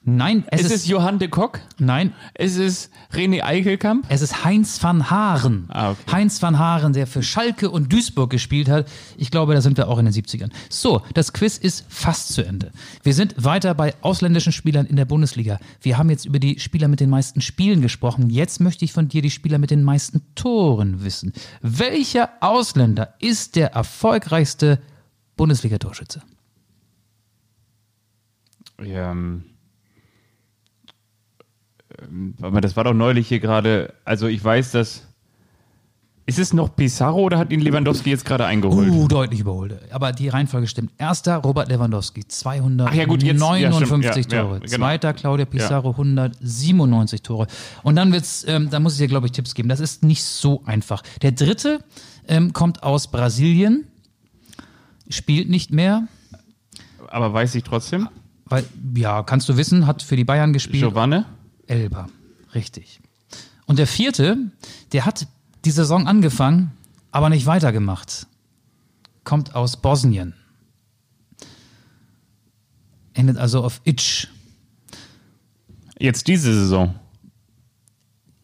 [0.05, 1.61] Nein, es Ist ist, Johann de Kock?
[1.79, 4.07] nein, Ist es René Eichelkamp?
[4.09, 5.67] es ist Heinz van Haaren.
[5.69, 6.01] Ah, okay.
[6.13, 8.89] Heinz van Haaren, der für Schalke und Duisburg gespielt hat.
[9.17, 10.51] Ich glaube, da sind wir auch in den 70ern.
[10.71, 12.71] So, das Quiz ist fast zu Ende.
[13.03, 15.59] Wir sind weiter bei ausländischen Spielern in der Bundesliga.
[15.81, 18.31] Wir haben jetzt über die Spieler mit den meisten Spielen gesprochen.
[18.31, 21.33] Jetzt möchte ich von dir die Spieler mit den meisten Toren wissen.
[21.63, 24.81] Welcher Ausländer ist der erfolgreichste
[25.37, 26.23] Bundesliga-Torschütze?
[28.83, 29.45] Ja, ähm, ähm,
[32.39, 33.95] warte mal, das war doch neulich hier gerade.
[34.05, 35.03] Also ich weiß, dass.
[36.29, 38.91] Ist es noch Pizarro oder hat ihn Lewandowski jetzt gerade eingeholt?
[38.91, 39.79] Uh, deutlich überholt.
[39.93, 40.91] Aber die Reihenfolge stimmt.
[40.99, 44.33] Erster Robert Lewandowski, 259 Ach ja, ja, stimmt.
[44.33, 44.59] Ja, Tore.
[44.59, 44.77] genau.
[44.77, 47.47] Zweiter Claudia Pizarro, 197 Tore.
[47.85, 49.69] Und dann wird's, ähm, da muss ich dir, glaube ich, Tipps geben.
[49.69, 51.03] Das ist nicht so einfach.
[51.23, 51.85] Der dritte
[52.27, 53.87] ähm, kommt aus Brasilien,
[55.09, 56.09] spielt nicht mehr,
[57.09, 58.09] Aber weiß ich trotzdem.
[58.47, 58.65] weil,
[58.97, 60.83] ja, kannst du wissen, hat für die Bayern gespielt.
[60.83, 61.23] Giovanni?
[61.67, 62.09] Elba,
[62.55, 63.01] richtig.
[63.67, 64.39] Und der vierte,
[64.93, 65.27] der hat
[65.65, 66.73] die Saison angefangen,
[67.11, 68.27] aber nicht weitergemacht.
[69.25, 70.35] Kommt aus Bosnien.
[73.15, 74.29] Endet also auf Itch.
[75.99, 76.95] Jetzt diese Saison.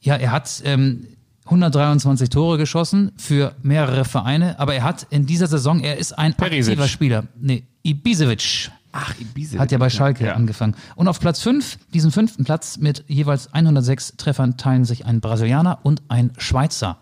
[0.00, 1.06] Ja, er hat ähm,
[1.44, 6.34] 123 Tore geschossen für mehrere Vereine, aber er hat in dieser Saison, er ist ein
[6.34, 6.72] Perisic.
[6.72, 7.28] aktiver Spieler.
[7.38, 8.70] Nee, Ibisevic.
[8.92, 9.58] Ach, Ibiza.
[9.58, 10.34] Hat ja bei Schalke Ja.
[10.34, 10.76] angefangen.
[10.96, 15.78] Und auf Platz 5, diesen fünften Platz mit jeweils 106 Treffern, teilen sich ein Brasilianer
[15.82, 16.98] und ein Schweizer.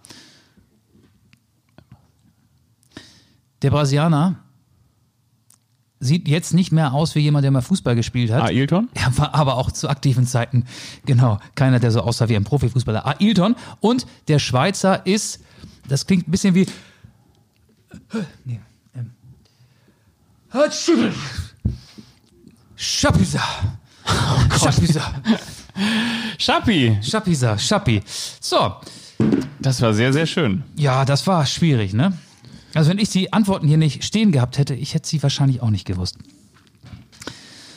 [3.62, 4.36] Der Brasilianer
[5.98, 8.42] sieht jetzt nicht mehr aus wie jemand, der mal Fußball gespielt hat.
[8.42, 8.88] Ailton?
[8.94, 10.64] Er war aber auch zu aktiven Zeiten,
[11.04, 13.06] genau, keiner, der so aussah wie ein Profifußballer.
[13.06, 13.54] Ailton.
[13.80, 15.40] Und der Schweizer ist,
[15.88, 16.66] das klingt ein bisschen wie.
[18.44, 18.60] Nee,
[18.94, 19.10] ähm,
[22.82, 23.42] Schapisa.
[24.58, 25.02] Schapisa.
[26.38, 26.96] Schappi!
[27.02, 27.58] Schapisa.
[27.58, 28.00] Schappi.
[28.40, 28.74] So,
[29.60, 30.62] Das war sehr, sehr schön.
[30.76, 32.16] ja, das war schwierig, ne?
[32.72, 35.68] Also wenn ich die Antworten hier nicht stehen gehabt hätte, ich hätte sie wahrscheinlich auch
[35.70, 36.16] nicht gewusst.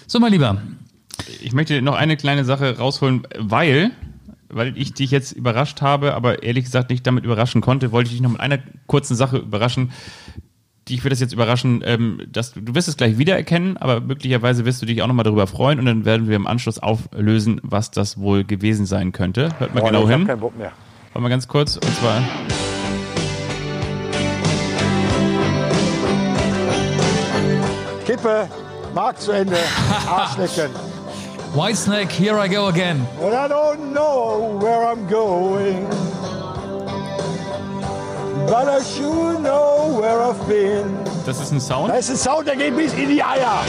[0.08, 0.62] So, mein Lieber,
[1.42, 3.92] Ich möchte noch eine kleine Sache rausholen, weil,
[4.48, 8.14] weil ich dich jetzt überrascht habe, aber ehrlich gesagt nicht damit überraschen konnte, wollte ich
[8.14, 9.92] dich noch mit einer kurzen Sache überraschen.
[10.90, 14.66] Dich wird das jetzt überraschen, ähm, dass du, du wirst es gleich wiedererkennen, aber möglicherweise
[14.66, 17.90] wirst du dich auch nochmal darüber freuen und dann werden wir im Anschluss auflösen, was
[17.92, 19.50] das wohl gewesen sein könnte.
[19.60, 20.28] Hört mal Oh, genau ich hab hin.
[20.28, 20.74] keinen Bock mehr.
[21.14, 21.78] Warte mal ganz kurz.
[21.78, 22.22] Und zwar.
[28.06, 28.48] Kippe,
[28.94, 29.58] Markt zu Ende,
[30.08, 30.72] Arschlecken.
[31.56, 33.06] Whitesnake, here I go again.
[33.22, 35.88] And I don't know where I'm going.
[41.26, 41.90] Das ist ein Sound.
[41.90, 43.64] Da ist ein Sound, der geht bis in die Eier.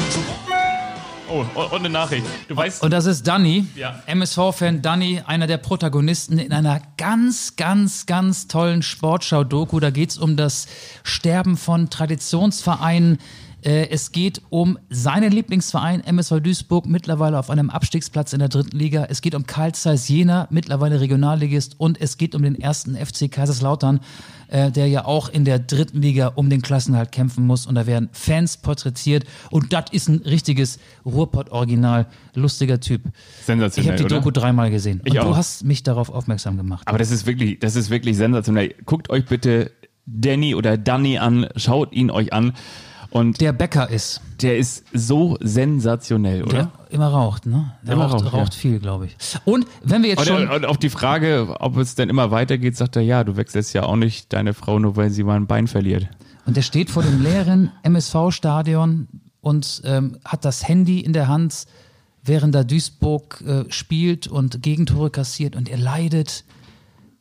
[1.30, 2.26] Oh, und eine Nachricht.
[2.48, 2.82] Du weißt.
[2.82, 4.02] Und das ist Danny, Ja.
[4.06, 9.80] MSV-Fan Danny, einer der Protagonisten in einer ganz, ganz, ganz tollen Sportschau-Doku.
[9.80, 10.66] Da geht es um das
[11.02, 13.18] Sterben von Traditionsvereinen
[13.64, 19.06] es geht um seinen Lieblingsverein MSV Duisburg, mittlerweile auf einem Abstiegsplatz in der dritten Liga.
[19.08, 21.76] Es geht um Karl Zeiss Jena, mittlerweile Regionalligist.
[21.78, 24.00] Und es geht um den ersten FC Kaiserslautern,
[24.48, 27.66] äh, der ja auch in der dritten Liga um den Klassenhalt kämpfen muss.
[27.66, 29.24] Und da werden Fans porträtiert.
[29.50, 32.06] Und das ist ein richtiges Ruhrpott-Original.
[32.34, 33.02] Lustiger Typ.
[33.44, 33.94] Sensationell.
[33.94, 34.22] Ich habe die oder?
[34.22, 35.00] Doku dreimal gesehen.
[35.04, 35.28] Ich und auch.
[35.28, 36.86] du hast mich darauf aufmerksam gemacht.
[36.86, 38.74] Aber das ist wirklich, das ist wirklich sensationell.
[38.84, 39.70] Guckt euch bitte
[40.06, 42.52] Danny oder Danny an, schaut ihn euch an.
[43.14, 46.52] Und Der Bäcker ist, der ist so sensationell, oder?
[46.52, 47.72] der immer raucht, ne?
[47.82, 48.60] Der Immer raucht, raucht, ja.
[48.60, 49.16] viel, glaube ich.
[49.44, 50.48] Und wenn wir jetzt Und, schon.
[50.48, 53.84] und auf die Frage, ob es denn immer weitergeht, sagt er, ja, du wechselst ja
[53.84, 56.08] auch nicht deine Frau, nur weil sie mal ein Bein verliert.
[56.44, 59.06] Und der steht vor dem leeren MSV-Stadion
[59.40, 61.66] und ähm, hat das Handy in der Hand,
[62.24, 66.44] während da Duisburg äh, spielt und Gegentore kassiert und er leidet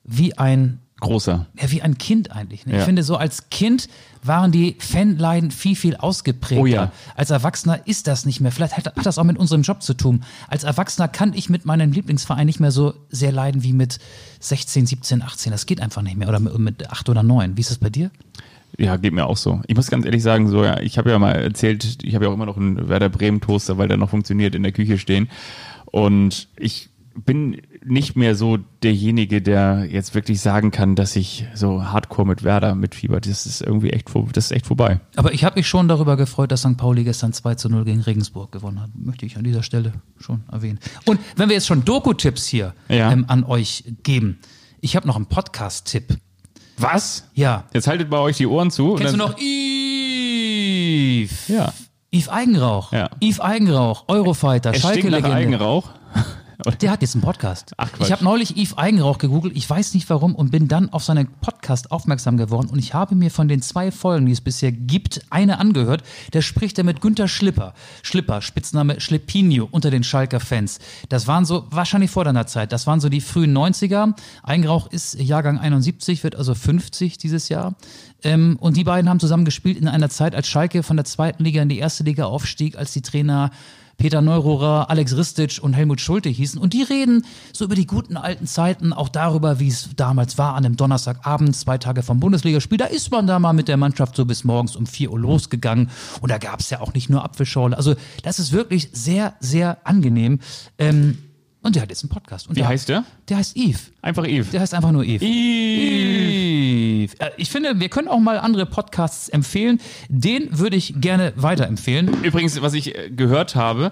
[0.04, 1.46] wie ein Großer.
[1.62, 2.66] ja, wie ein Kind eigentlich.
[2.66, 2.74] Ne?
[2.74, 2.86] Ich Ja.
[2.86, 3.88] finde, so als Kind
[4.24, 6.62] waren die Fanleiden viel, viel ausgeprägter.
[6.62, 6.92] Oh ja.
[7.16, 8.52] Als Erwachsener ist das nicht mehr.
[8.52, 10.24] Vielleicht hat, hat das auch mit unserem Job zu tun.
[10.48, 14.00] Als Erwachsener kann ich mit meinem Lieblingsverein nicht mehr so sehr leiden wie mit
[14.40, 15.52] 16, 17, 18.
[15.52, 16.30] Das geht einfach nicht mehr.
[16.30, 17.58] Oder mit, mit 8 oder 9.
[17.58, 18.12] Wie ist das bei dir?
[18.78, 19.62] Ja, geht mir auch so.
[19.68, 22.32] Ich muss ganz ehrlich sagen, so, ja, ich habe ja mal erzählt, ich habe ja
[22.32, 25.30] auch immer noch einen Werder Bremen Toaster, weil der noch funktioniert in der Küche stehen.
[25.86, 26.90] Und ich
[27.26, 32.44] bin nicht mehr so derjenige, der jetzt wirklich sagen kann, dass ich so hardcore mit
[32.44, 33.28] Werder mitfiebert.
[33.28, 35.00] Das ist irgendwie echt, das ist echt vorbei.
[35.16, 36.78] Aber ich habe mich schon darüber gefreut, dass St.
[36.78, 38.90] Pauli gestern 2 zu 0 gegen Regensburg gewonnen hat.
[38.96, 40.80] Möchte ich an dieser Stelle schon erwähnen.
[41.06, 43.12] Und wenn wir jetzt schon Doku-Tipps hier Ja.
[43.12, 44.40] ähm, an euch geben,
[44.82, 46.18] ich habe noch einen Podcast-Tipp.
[46.78, 47.30] Was?
[47.34, 47.66] Ja.
[47.74, 48.96] Jetzt haltet bei euch die Ohren zu.
[48.96, 51.48] Kennst du noch Yves?
[51.48, 51.72] Ja.
[52.12, 52.92] Yves Eigenrauch.
[52.92, 53.10] Ja.
[53.22, 55.34] Yves Eigenrauch, Eurofighter, Es Schalke-Legende.
[55.34, 55.90] Eigenrauch.
[56.82, 57.74] Der hat jetzt einen Podcast.
[57.78, 58.08] Ach, Quatsch.
[58.08, 61.28] ich habe neulich Yves Eigenrauch gegoogelt, ich weiß nicht warum, und bin dann auf seinen
[61.42, 62.70] Podcast aufmerksam geworden.
[62.70, 66.04] Und ich habe mir von den zwei Folgen, die es bisher gibt, eine angehört.
[66.34, 67.74] Der spricht er mit Günter Schlipper.
[68.02, 70.80] Schlipper, Spitzname Schleppinho unter den Schalker Fans.
[71.10, 74.14] Das waren so, wahrscheinlich vor deiner Zeit, das waren so die frühen 90er.
[74.44, 77.76] Eigenrauch ist Jahrgang 71, wird also 50 dieses Jahr.
[78.24, 81.44] Ähm, und die beiden haben zusammen gespielt in einer Zeit, als Schalke von der zweiten
[81.44, 83.52] Liga in die erste Liga aufstieg, als die Trainer
[83.98, 86.60] Peter Neururer, Alex Ristic und Helmut Schulte hießen.
[86.60, 90.56] Und die reden so über die guten alten Zeiten, auch darüber, wie es damals war,
[90.56, 92.78] an einem Donnerstagabend, zwei Tage vom Bundesligaspiel.
[92.78, 95.90] Da ist man da mal mit der Mannschaft so bis morgens um 4 Uhr losgegangen.
[96.22, 97.78] Und da gab es ja auch nicht nur Apfelschorle.
[97.78, 100.40] Also das ist wirklich sehr, sehr angenehm.
[100.78, 101.18] Ähm,
[101.62, 102.50] und der hat jetzt einen Podcast.
[102.50, 103.06] Und Wie der, heißt der?
[103.30, 103.92] Der heißt Yves.
[104.02, 104.50] Einfach Eve.
[104.52, 105.22] Der heißt einfach nur Yves.
[105.22, 105.32] Eve.
[105.32, 106.63] Yves.
[107.20, 109.80] Äh, Ich finde, wir können auch mal andere Podcasts empfehlen.
[110.10, 112.24] Den würde ich gerne weiterempfehlen.
[112.24, 113.92] Übrigens, was ich äh, gehört habe,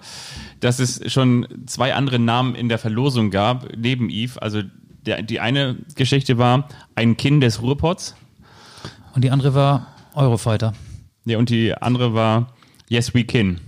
[0.59, 4.41] dass es schon zwei andere Namen in der Verlosung gab, neben Eve.
[4.41, 4.61] Also
[5.05, 8.15] der, die eine Geschichte war ein Kind des Ruhrpots.
[9.13, 10.73] Und die andere war Eurofighter.
[11.25, 12.53] Ja, und die andere war
[12.89, 13.59] Yes We Can.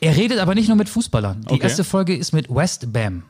[0.00, 1.42] Er redet aber nicht nur mit Fußballern.
[1.48, 1.62] Die Okay.
[1.62, 3.22] erste Folge ist mit West Bam.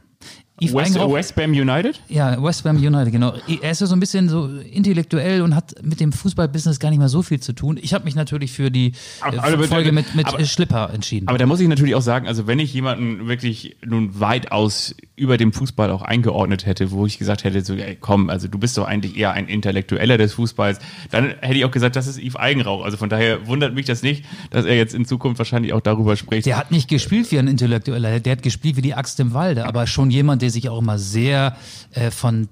[0.65, 2.01] Yves West, Eigenrauch- West Bam United?
[2.09, 3.35] Ja, West Bam United, genau.
[3.63, 6.99] Er ist ja so ein bisschen so intellektuell und hat mit dem Fußballbusiness gar nicht
[6.99, 7.79] mehr so viel zu tun.
[7.81, 11.29] Ich habe mich natürlich für die äh, Aber- aber- Folge mit, mit aber- Schlipper entschieden.
[11.29, 15.37] Aber da muss ich natürlich auch sagen, also wenn ich jemanden wirklich nun weitaus über
[15.37, 18.77] dem Fußball auch eingeordnet hätte, wo ich gesagt hätte, so, ey, komm, also du bist
[18.77, 20.79] doch eigentlich eher ein Intellektueller des Fußballs,
[21.11, 22.85] dann hätte ich auch gesagt, das ist Yves Eigenrauch.
[22.85, 26.17] Also von daher wundert mich das nicht, dass er jetzt in Zukunft wahrscheinlich auch darüber
[26.17, 26.47] spricht.
[26.47, 29.67] der hat nicht gespielt wie ein Intellektueller, der hat gespielt wie die Axt im Walde,
[29.67, 31.57] aber schon jemand, der sich auch immer sehr
[31.91, 32.49] äh, von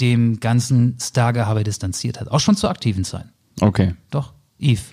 [0.00, 2.28] dem ganzen Stargehabe distanziert hat.
[2.28, 3.26] Auch schon zur aktiven Zeit.
[3.60, 3.94] Okay.
[4.10, 4.84] Doch, Yves.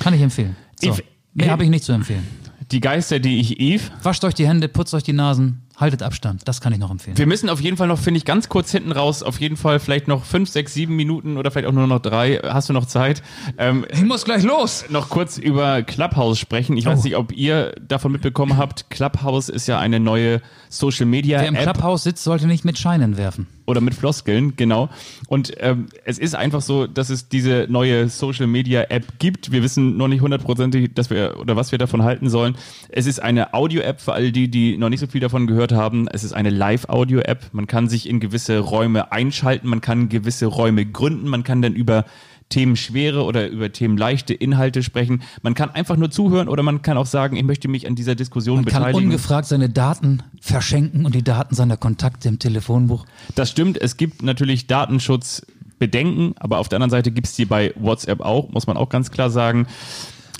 [0.00, 0.56] Kann ich empfehlen.
[0.80, 0.90] So.
[0.90, 1.02] Yves,
[1.32, 2.26] Mehr äh, habe ich nicht zu empfehlen.
[2.70, 6.42] Die Geister, die ich Yves Wascht euch die Hände, putzt euch die Nasen, haltet Abstand.
[6.46, 7.16] Das kann ich noch empfehlen.
[7.16, 9.80] Wir müssen auf jeden Fall noch, finde ich, ganz kurz hinten raus, auf jeden Fall
[9.80, 12.36] vielleicht noch fünf, sechs, sieben Minuten oder vielleicht auch nur noch drei.
[12.44, 13.22] Hast du noch Zeit?
[13.58, 14.84] Ähm, Ich muss gleich los.
[14.90, 16.76] noch kurz über Clubhouse sprechen.
[16.76, 17.04] Ich weiß Oh.
[17.04, 18.90] nicht, ob ihr davon mitbekommen habt.
[18.90, 22.78] Clubhouse ist ja eine neue Social Media Wer im App Clubhaus sitzt, sollte nicht mit
[22.78, 23.46] Scheinen werfen.
[23.66, 24.88] Oder mit Floskeln, genau.
[25.28, 29.52] Und ähm, es ist einfach so, dass es diese neue Social Media App gibt.
[29.52, 32.56] Wir wissen noch nicht hundertprozentig, dass wir oder was wir davon halten sollen.
[32.88, 35.72] Es ist eine Audio App für all die, die noch nicht so viel davon gehört
[35.72, 36.08] haben.
[36.08, 37.46] Es ist eine Live Audio App.
[37.52, 41.74] Man kann sich in gewisse Räume einschalten, man kann gewisse Räume gründen, man kann dann
[41.74, 42.04] über
[42.50, 45.22] themenschwere oder über themenleichte Inhalte sprechen.
[45.42, 48.14] Man kann einfach nur zuhören oder man kann auch sagen, ich möchte mich an dieser
[48.14, 49.06] Diskussion Man kann beteiligen.
[49.06, 53.06] ungefragt seine Daten verschenken und die Daten seiner Kontakte im Telefonbuch.
[53.34, 57.72] Das stimmt, es gibt natürlich Datenschutzbedenken, aber auf der anderen Seite gibt es die bei
[57.76, 59.66] WhatsApp auch, muss man auch ganz klar sagen.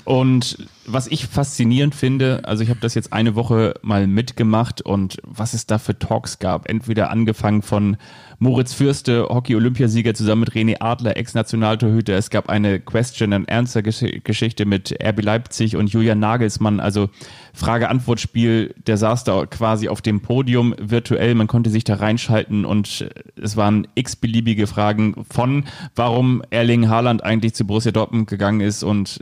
[0.03, 5.17] Und was ich faszinierend finde, also ich habe das jetzt eine Woche mal mitgemacht und
[5.23, 7.97] was es da für Talks gab, entweder angefangen von
[8.39, 12.15] Moritz Fürste, Hockey-Olympiasieger zusammen mit René Adler, Ex-Nationaltorhüter.
[12.15, 17.11] Es gab eine Question-and-Answer-Geschichte mit RB Leipzig und Julian Nagelsmann, also
[17.53, 18.73] Frage-Antwort-Spiel.
[18.87, 23.07] Der saß da quasi auf dem Podium virtuell, man konnte sich da reinschalten und
[23.39, 29.19] es waren x-beliebige Fragen von, warum Erling Haaland eigentlich zu Borussia Dortmund gegangen ist und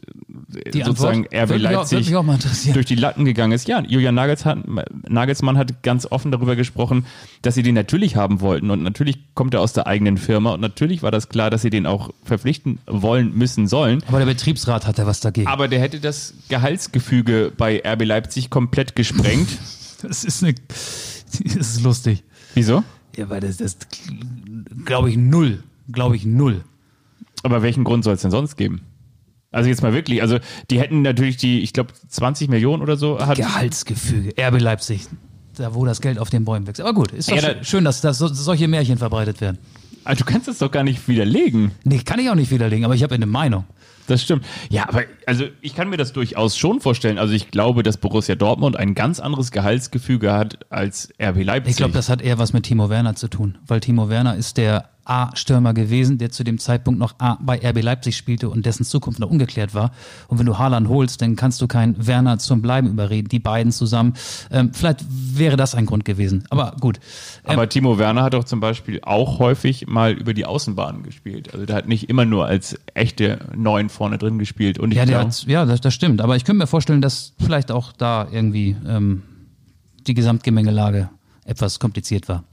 [0.50, 2.26] Die sozusagen Antwort RB würde Leipzig auch
[2.74, 3.68] durch die Latten gegangen ist.
[3.68, 7.06] Ja, Julian Nagelsmann, Nagelsmann hat ganz offen darüber gesprochen,
[7.44, 10.62] dass sie den natürlich haben wollten und natürlich kommt er aus der eigenen Firma und
[10.62, 14.04] natürlich war das klar, dass sie den auch verpflichten wollen, müssen, sollen.
[14.08, 15.48] Aber der Betriebsrat hat ja was dagegen.
[15.48, 19.50] Aber der hätte das Gehaltsgefüge bei RB Leipzig komplett gesprengt.
[20.02, 20.56] Das ist eine.
[20.56, 22.24] Das ist lustig.
[22.54, 22.86] Wieso?
[23.18, 23.78] Ja, weil das, das
[24.86, 25.62] glaube ich, null.
[25.92, 26.64] Glaube ich, null.
[27.44, 28.80] Aber welchen Grund soll es denn sonst geben?
[29.52, 30.38] Also jetzt mal wirklich, also
[30.70, 33.38] die hätten natürlich die, ich glaube, 20 Millionen oder so hat.
[33.38, 34.34] Gehaltsgefüge.
[34.40, 35.08] RB Leipzig.
[35.58, 36.80] Da, wo das Geld auf den Bäumen wächst.
[36.82, 39.58] Aber gut, ist doch Ja, schön, da- schön, dass, dass so, solche Märchen verbreitet werden.
[40.06, 41.72] Also du kannst es doch gar nicht widerlegen.
[41.84, 43.66] Nee, kann ich auch nicht widerlegen, aber ich habe eine Meinung.
[44.08, 44.46] Das stimmt.
[44.70, 47.20] Ja, aber also ich kann mir das durchaus schon vorstellen.
[47.20, 51.72] Also ich glaube, dass Borussia Dortmund ein ganz anderes Gehaltsgefüge hat als RB Leipzig.
[51.72, 54.58] Ich glaube, das hat eher was mit Timo Werner zu tun, weil Timo Werner ist
[54.58, 58.86] der A-Stürmer gewesen, der zu dem Zeitpunkt noch A bei RB Leipzig spielte und dessen
[58.86, 59.92] Zukunft noch ungeklärt war.
[60.28, 63.28] Und wenn du Haaland holst, dann kannst du keinen Werner zum Bleiben überreden.
[63.30, 64.14] Die beiden zusammen.
[64.52, 66.44] Ähm, vielleicht wäre das ein Grund gewesen.
[66.50, 67.00] Aber gut.
[67.46, 71.54] Ähm, aber Timo Werner hat doch zum Beispiel auch häufig mal über die Außenbahn gespielt.
[71.54, 74.80] Also der hat nicht immer nur als echte Neun vorne drin gespielt.
[74.80, 76.22] Und ich ja, der hat, ja das, das stimmt.
[76.22, 79.24] Aber ich könnte mir vorstellen, dass vielleicht auch da irgendwie ähm,
[80.06, 81.10] die Gesamtgemengelage
[81.46, 82.44] etwas kompliziert war.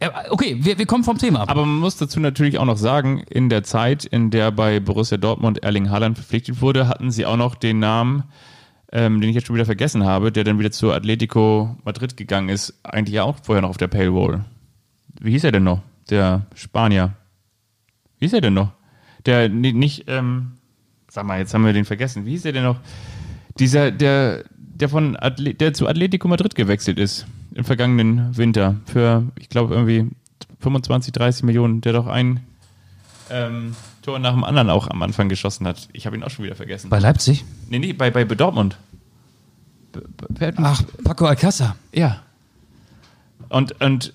[0.00, 1.50] Äh, Okay, wir, wir kommen vom Thema ab.
[1.50, 5.16] Aber man muss dazu natürlich auch noch sagen, in der Zeit, in der bei Borussia
[5.18, 8.24] Dortmund Erling Haaland verpflichtet wurde, hatten sie auch noch den Namen,
[8.92, 12.48] ähm, den ich jetzt schon wieder vergessen habe, der dann wieder zu Atletico Madrid gegangen
[12.48, 14.44] ist, eigentlich ja auch vorher noch auf der Payroll.
[15.20, 15.82] Wie hieß er denn noch?
[16.10, 17.12] Der Spanier.
[18.18, 18.72] Wie hieß er denn noch?
[19.26, 20.52] Der ni- nicht, ähm,
[21.10, 22.24] sag mal, jetzt haben wir den vergessen.
[22.24, 22.80] Wie hieß er denn noch?
[23.58, 24.44] Dieser, der,
[24.80, 29.74] der von Atle der zu Atletico Madrid gewechselt ist im vergangenen Winter für, ich glaube,
[29.74, 30.06] irgendwie
[30.60, 32.40] 25, 30 Millionen, der doch ein
[33.30, 35.88] ähm, Tor nach dem anderen auch am Anfang geschossen hat.
[35.92, 36.88] Ich habe ihn auch schon wieder vergessen.
[36.88, 37.44] Bei Leipzig?
[37.68, 38.78] nee, nee, bei, bei Dortmund.
[40.56, 41.74] Ach, Paco Alcázar.
[41.92, 42.22] ja.
[43.48, 44.12] Und, und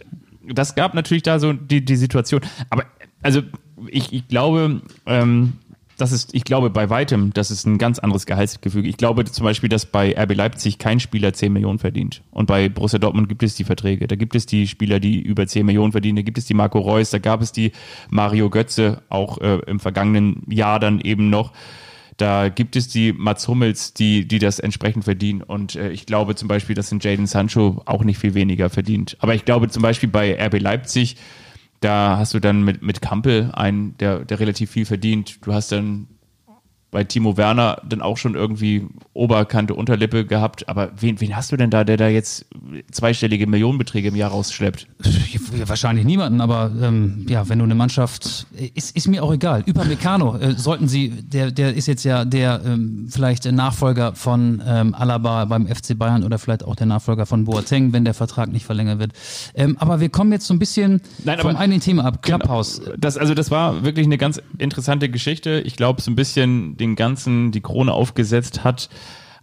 [0.47, 2.41] das gab natürlich da so die, die Situation.
[2.69, 2.85] Aber
[3.23, 3.41] also
[3.87, 5.53] ich, ich glaube, ähm,
[5.97, 8.87] das ist, ich glaube bei weitem, das ist ein ganz anderes Gehaltsgefüge.
[8.87, 12.21] Ich glaube zum Beispiel, dass bei RB Leipzig kein Spieler 10 Millionen verdient.
[12.31, 14.07] Und bei Borussia Dortmund gibt es die Verträge.
[14.07, 16.15] Da gibt es die Spieler, die über 10 Millionen verdienen.
[16.17, 17.71] Da gibt es die Marco Reus, da gab es die
[18.09, 21.53] Mario Götze, auch äh, im vergangenen Jahr dann eben noch.
[22.17, 25.41] Da gibt es die Mats Hummels, die, die das entsprechend verdienen.
[25.41, 29.17] Und äh, ich glaube zum Beispiel, dass ein Jaden Sancho auch nicht viel weniger verdient.
[29.19, 31.17] Aber ich glaube zum Beispiel bei RB Leipzig,
[31.83, 35.45] da hast du dann mit, mit Kampel einen, der, der relativ viel verdient.
[35.45, 36.07] Du hast dann
[36.93, 40.69] bei Timo Werner dann auch schon irgendwie Oberkante, Unterlippe gehabt.
[40.69, 42.45] Aber wen, wen hast du denn da, der da jetzt
[42.91, 44.87] zweistellige Millionenbeträge im Jahr rausschleppt?
[45.65, 49.63] Wahrscheinlich niemanden, aber ähm, ja, wenn du eine Mannschaft, ist, ist mir auch egal.
[49.67, 54.61] Upamecano äh, sollten sie, der, der ist jetzt ja der ähm, vielleicht der Nachfolger von
[54.65, 58.51] ähm, Alaba beim FC Bayern oder vielleicht auch der Nachfolger von Boateng, wenn der Vertrag
[58.51, 59.13] nicht verlängert wird.
[59.55, 62.81] Ähm, aber wir kommen jetzt so ein bisschen Nein, vom einen Thema ab, Clubhouse.
[62.97, 65.61] Das, also das war wirklich eine ganz interessante Geschichte.
[65.65, 68.89] Ich glaube, so ein bisschen den ganzen, die Krone aufgesetzt hat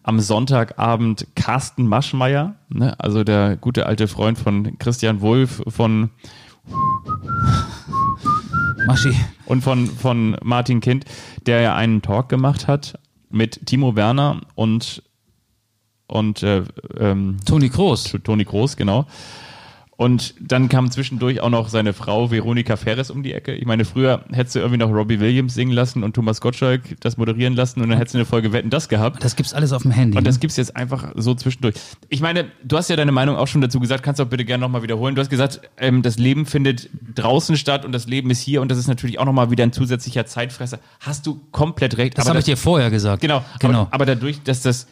[0.03, 2.99] am Sonntagabend Carsten Maschmeyer, ne?
[2.99, 6.11] also der gute alte Freund von Christian Wulff von
[8.87, 9.15] Maschi.
[9.47, 11.05] und von, von Martin Kind,
[11.47, 12.99] der ja einen Talk gemacht hat
[13.31, 15.03] mit Timo Werner und,
[16.07, 16.63] und äh,
[16.99, 18.17] ähm, Toni Kroos.
[18.25, 19.07] Toni Groß, genau.
[20.01, 23.53] Und dann kam zwischendurch auch noch seine Frau Veronika Ferres um die Ecke.
[23.53, 27.19] Ich meine, früher hättest du irgendwie noch Robbie Williams singen lassen und Thomas Gottschalk das
[27.19, 29.23] moderieren lassen und dann hättest du eine Folge Wetten das gehabt.
[29.23, 30.17] Das gibt's alles auf dem Handy.
[30.17, 30.31] Und ne?
[30.31, 31.75] das gibt's jetzt einfach so zwischendurch.
[32.09, 34.47] Ich meine, du hast ja deine Meinung auch schon dazu gesagt, kannst du auch bitte
[34.47, 35.17] gerne nochmal wiederholen.
[35.17, 38.71] Du hast gesagt, ähm, das Leben findet draußen statt und das Leben ist hier und
[38.71, 40.79] das ist natürlich auch nochmal wieder ein zusätzlicher Zeitfresser.
[41.01, 42.17] Hast du komplett recht.
[42.17, 43.21] das habe ich dir vorher gesagt.
[43.21, 43.83] Genau, genau.
[43.83, 44.87] Aber, aber dadurch, dass das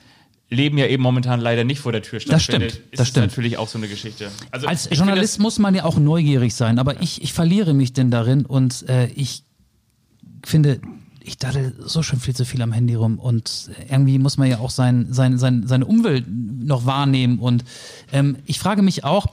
[0.51, 3.27] Leben ja eben momentan leider nicht vor der Tür stattfindet, stimmt, ist das es stimmt.
[3.27, 4.31] natürlich auch so eine Geschichte.
[4.51, 7.75] Also Als ich finde Journalist muss man ja auch neugierig sein, aber ich, ich verliere
[7.75, 9.45] mich denn darin und äh, ich
[10.47, 10.81] finde,
[11.21, 14.59] ich daddel so schon viel zu viel am Handy rum und irgendwie muss man ja
[14.59, 17.65] auch sein, sein, sein, seine Umwelt noch wahrnehmen und
[18.13, 19.27] ähm, ich frage mich auch,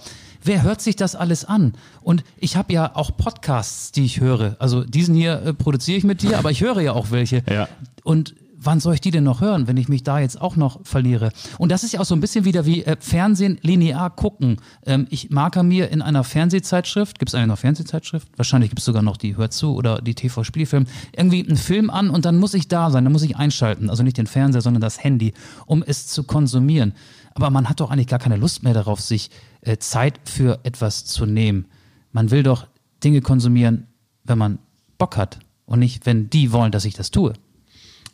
[0.44, 1.74] wer hört sich das alles an?
[2.02, 4.58] Und ich habe ja auch Podcasts, die ich höre.
[4.60, 7.42] Also diesen hier äh, produziere ich mit dir, aber ich höre ja auch welche.
[7.50, 7.70] Ja.
[8.04, 8.36] Und
[8.66, 11.32] wann soll ich die denn noch hören, wenn ich mich da jetzt auch noch verliere?
[11.58, 14.58] Und das ist ja auch so ein bisschen wieder wie äh, Fernsehen linear gucken.
[14.86, 18.28] Ähm, ich marker mir in einer Fernsehzeitschrift, gibt es eine noch Fernsehzeitschrift?
[18.38, 22.10] Wahrscheinlich gibt es sogar noch die Hör zu oder die TV-Spielfilm, irgendwie einen Film an
[22.10, 23.90] und dann muss ich da sein, dann muss ich einschalten.
[23.90, 25.34] Also nicht den Fernseher, sondern das Handy,
[25.66, 26.94] um es zu konsumieren.
[27.34, 29.30] Aber man hat doch eigentlich gar keine Lust mehr darauf, sich
[29.62, 31.66] äh, Zeit für etwas zu nehmen.
[32.12, 32.68] Man will doch
[33.04, 33.88] Dinge konsumieren,
[34.24, 34.60] wenn man
[34.98, 37.34] Bock hat und nicht, wenn die wollen, dass ich das tue.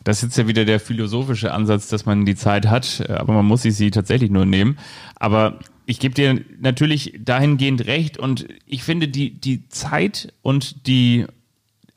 [0.04, 3.46] Das ist jetzt ja wieder der philosophische Ansatz, dass man die Zeit hat, aber man
[3.46, 4.78] muss sich sie tatsächlich nur nehmen.
[5.16, 11.26] Aber ich gebe dir natürlich dahingehend recht und ich finde die, die Zeit und die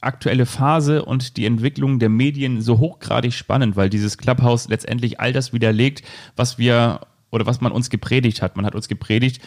[0.01, 5.33] aktuelle Phase und die Entwicklung der Medien so hochgradig spannend, weil dieses Clubhouse letztendlich all
[5.33, 6.03] das widerlegt,
[6.37, 7.01] was wir
[7.31, 8.57] oder was man uns gepredigt hat.
[8.57, 9.41] Man hat uns gepredigt,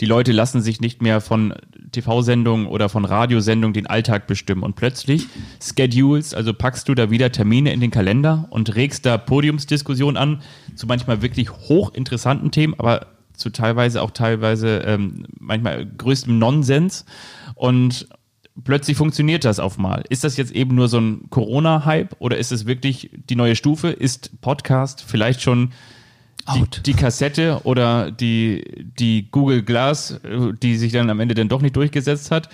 [0.00, 1.54] die Leute lassen sich nicht mehr von
[1.92, 4.62] TV-Sendungen oder von Radiosendungen den Alltag bestimmen.
[4.62, 5.26] Und plötzlich
[5.62, 10.42] Schedules, also packst du da wieder Termine in den Kalender und regst da Podiumsdiskussionen an
[10.74, 17.04] zu manchmal wirklich hochinteressanten Themen, aber zu teilweise auch teilweise ähm, manchmal größtem Nonsens.
[17.54, 18.08] Und
[18.62, 20.04] plötzlich funktioniert das auf mal.
[20.08, 23.88] Ist das jetzt eben nur so ein Corona-Hype oder ist es wirklich die neue Stufe?
[23.88, 25.72] Ist Podcast vielleicht schon
[26.54, 30.20] die, die, Kassette oder die, die Google Glass,
[30.62, 32.48] die sich dann am Ende dann doch nicht durchgesetzt hat?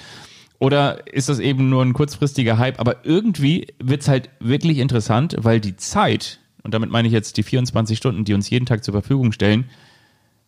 [0.58, 2.78] Oder ist das eben nur ein kurzfristiger Hype?
[2.78, 7.38] Aber irgendwie wird es halt wirklich interessant, weil die Zeit, und damit meine ich jetzt
[7.38, 9.64] die 24 Stunden, die uns jeden Tag zur Verfügung stellen,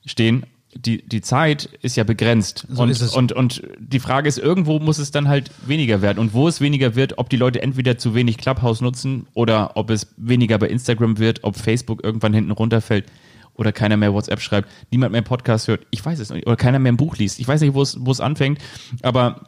[0.05, 2.67] stehen, die, die Zeit ist ja begrenzt.
[2.69, 6.19] So und, und, und die Frage ist, irgendwo muss es dann halt weniger werden.
[6.19, 9.91] Und wo es weniger wird, ob die Leute entweder zu wenig Clubhouse nutzen oder ob
[9.91, 13.07] es weniger bei Instagram wird, ob Facebook irgendwann hinten runterfällt
[13.55, 16.79] oder keiner mehr WhatsApp schreibt, niemand mehr Podcast hört, ich weiß es nicht, oder keiner
[16.79, 17.39] mehr ein Buch liest.
[17.39, 18.59] Ich weiß nicht, wo es, wo es anfängt,
[19.03, 19.45] aber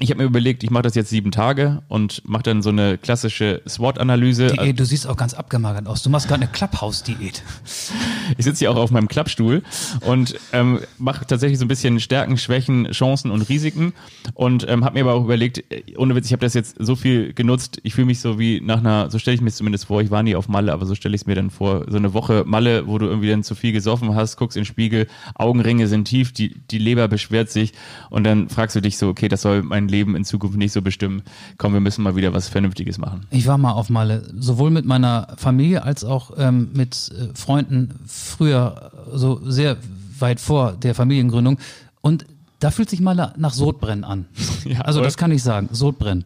[0.00, 2.98] ich habe mir überlegt, ich mache das jetzt sieben Tage und mache dann so eine
[2.98, 4.48] klassische SWOT-Analyse.
[4.74, 6.02] Du siehst auch ganz abgemagert aus.
[6.02, 7.42] Du machst gerade eine Clubhouse-Diät.
[8.36, 9.62] Ich sitze hier auch auf meinem Klappstuhl
[10.02, 13.92] und ähm, mache tatsächlich so ein bisschen Stärken, Schwächen, Chancen und Risiken
[14.34, 16.94] und ähm, habe mir aber auch überlegt, äh, ohne Witz, ich habe das jetzt so
[16.94, 19.86] viel genutzt, ich fühle mich so wie nach einer, so stelle ich mir es zumindest
[19.86, 21.96] vor, ich war nie auf Malle, aber so stelle ich es mir dann vor, so
[21.96, 25.06] eine Woche Malle, wo du irgendwie dann zu viel gesoffen hast, guckst in den Spiegel,
[25.34, 27.72] Augenringe sind tief, die, die Leber beschwert sich
[28.10, 30.82] und dann fragst du dich so, okay, das soll mein Leben in Zukunft nicht so
[30.82, 31.22] bestimmen.
[31.56, 33.26] Komm, wir müssen mal wieder was Vernünftiges machen.
[33.30, 37.98] Ich war mal auf Male, sowohl mit meiner Familie als auch ähm, mit äh, Freunden
[38.06, 39.76] früher, so sehr
[40.18, 41.58] weit vor der Familiengründung.
[42.00, 42.26] Und
[42.60, 44.26] da fühlt sich mal nach Sodbrennen an.
[44.64, 46.24] Ja, also das kann ich sagen, Sodbrennen.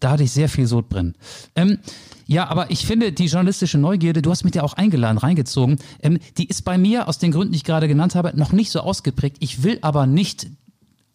[0.00, 1.14] Da hatte ich sehr viel Sodbrennen.
[1.54, 1.78] Ähm,
[2.26, 6.18] ja, aber ich finde, die journalistische Neugierde, du hast mich ja auch eingeladen, reingezogen, ähm,
[6.36, 8.80] die ist bei mir aus den Gründen, die ich gerade genannt habe, noch nicht so
[8.80, 9.36] ausgeprägt.
[9.40, 10.48] Ich will aber nicht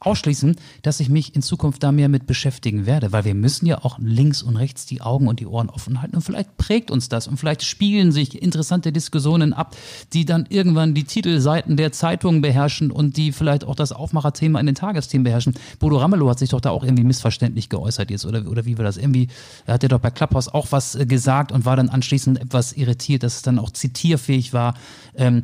[0.05, 3.83] ausschließen, dass ich mich in Zukunft da mehr mit beschäftigen werde, weil wir müssen ja
[3.83, 7.09] auch links und rechts die Augen und die Ohren offen halten und vielleicht prägt uns
[7.09, 9.75] das und vielleicht spiegeln sich interessante Diskussionen ab,
[10.13, 14.65] die dann irgendwann die Titelseiten der Zeitungen beherrschen und die vielleicht auch das Aufmacherthema in
[14.65, 15.53] den Tagesthemen beherrschen.
[15.79, 18.85] Bodo Ramelow hat sich doch da auch irgendwie missverständlich geäußert jetzt oder, oder wie war
[18.85, 18.97] das?
[18.97, 19.27] Irgendwie
[19.65, 22.73] er hat ja doch bei Clubhouse auch was äh, gesagt und war dann anschließend etwas
[22.73, 24.75] irritiert, dass es dann auch zitierfähig war.
[25.15, 25.43] Ähm,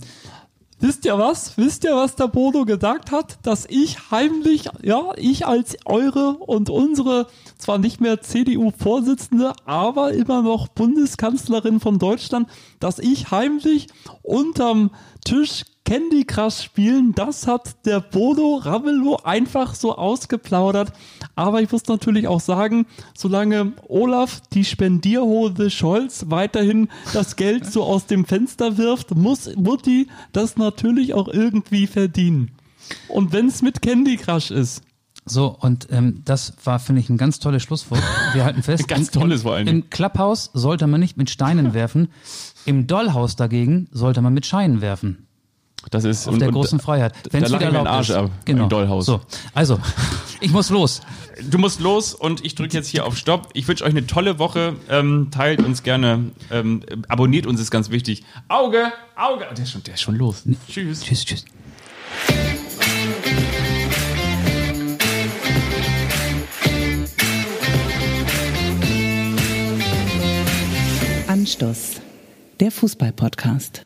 [0.82, 1.58] Wisst ihr was?
[1.58, 3.38] Wisst ihr, was der Bodo gesagt hat?
[3.44, 7.28] Dass ich heimlich, ja, ich als eure und unsere,
[7.58, 12.48] zwar nicht mehr CDU-Vorsitzende, aber immer noch Bundeskanzlerin von Deutschland,
[12.80, 13.88] dass ich heimlich
[14.22, 14.92] unterm
[15.24, 20.94] Tisch Candy Crush spielen, das hat der Bodo Ramelow einfach so ausgeplaudert.
[21.36, 22.86] Aber ich muss natürlich auch sagen,
[23.18, 30.08] solange Olaf die Spendierhose Scholz weiterhin das Geld so aus dem Fenster wirft, muss Mutti
[30.32, 32.52] das natürlich auch irgendwie verdienen.
[33.08, 34.84] Und wenn es mit Candy Crush ist.
[35.30, 38.02] So, und ähm, das war, finde ich, ein ganz tolles Schlusswort.
[38.34, 39.68] Wir halten fest, ganz tolles vor allem.
[39.68, 42.10] Im Clubhaus sollte man nicht mit Steinen werfen,
[42.66, 45.28] im Dollhaus dagegen sollte man mit Scheinen werfen.
[45.92, 47.14] Das ist auf und, der großen Freiheit.
[47.32, 48.16] Wenn es wieder erlaubt Arsch ist.
[48.16, 48.64] Ab genau.
[48.64, 49.06] Im Dollhaus.
[49.06, 49.22] So,
[49.54, 49.80] also
[50.42, 51.02] ich muss los.
[51.50, 53.50] Du musst los und ich drücke jetzt hier auf Stopp.
[53.54, 54.76] Ich wünsche euch eine tolle Woche.
[54.90, 58.24] Ähm, teilt uns gerne, ähm, abonniert uns ist ganz wichtig.
[58.50, 59.46] Auge, Auge.
[59.56, 60.44] Der ist schon, der ist schon los.
[60.70, 61.02] Tschüss.
[61.02, 61.46] Tschüss, tschüss.
[71.40, 72.02] Anstoß,
[72.60, 73.86] der Fußball-Podcast.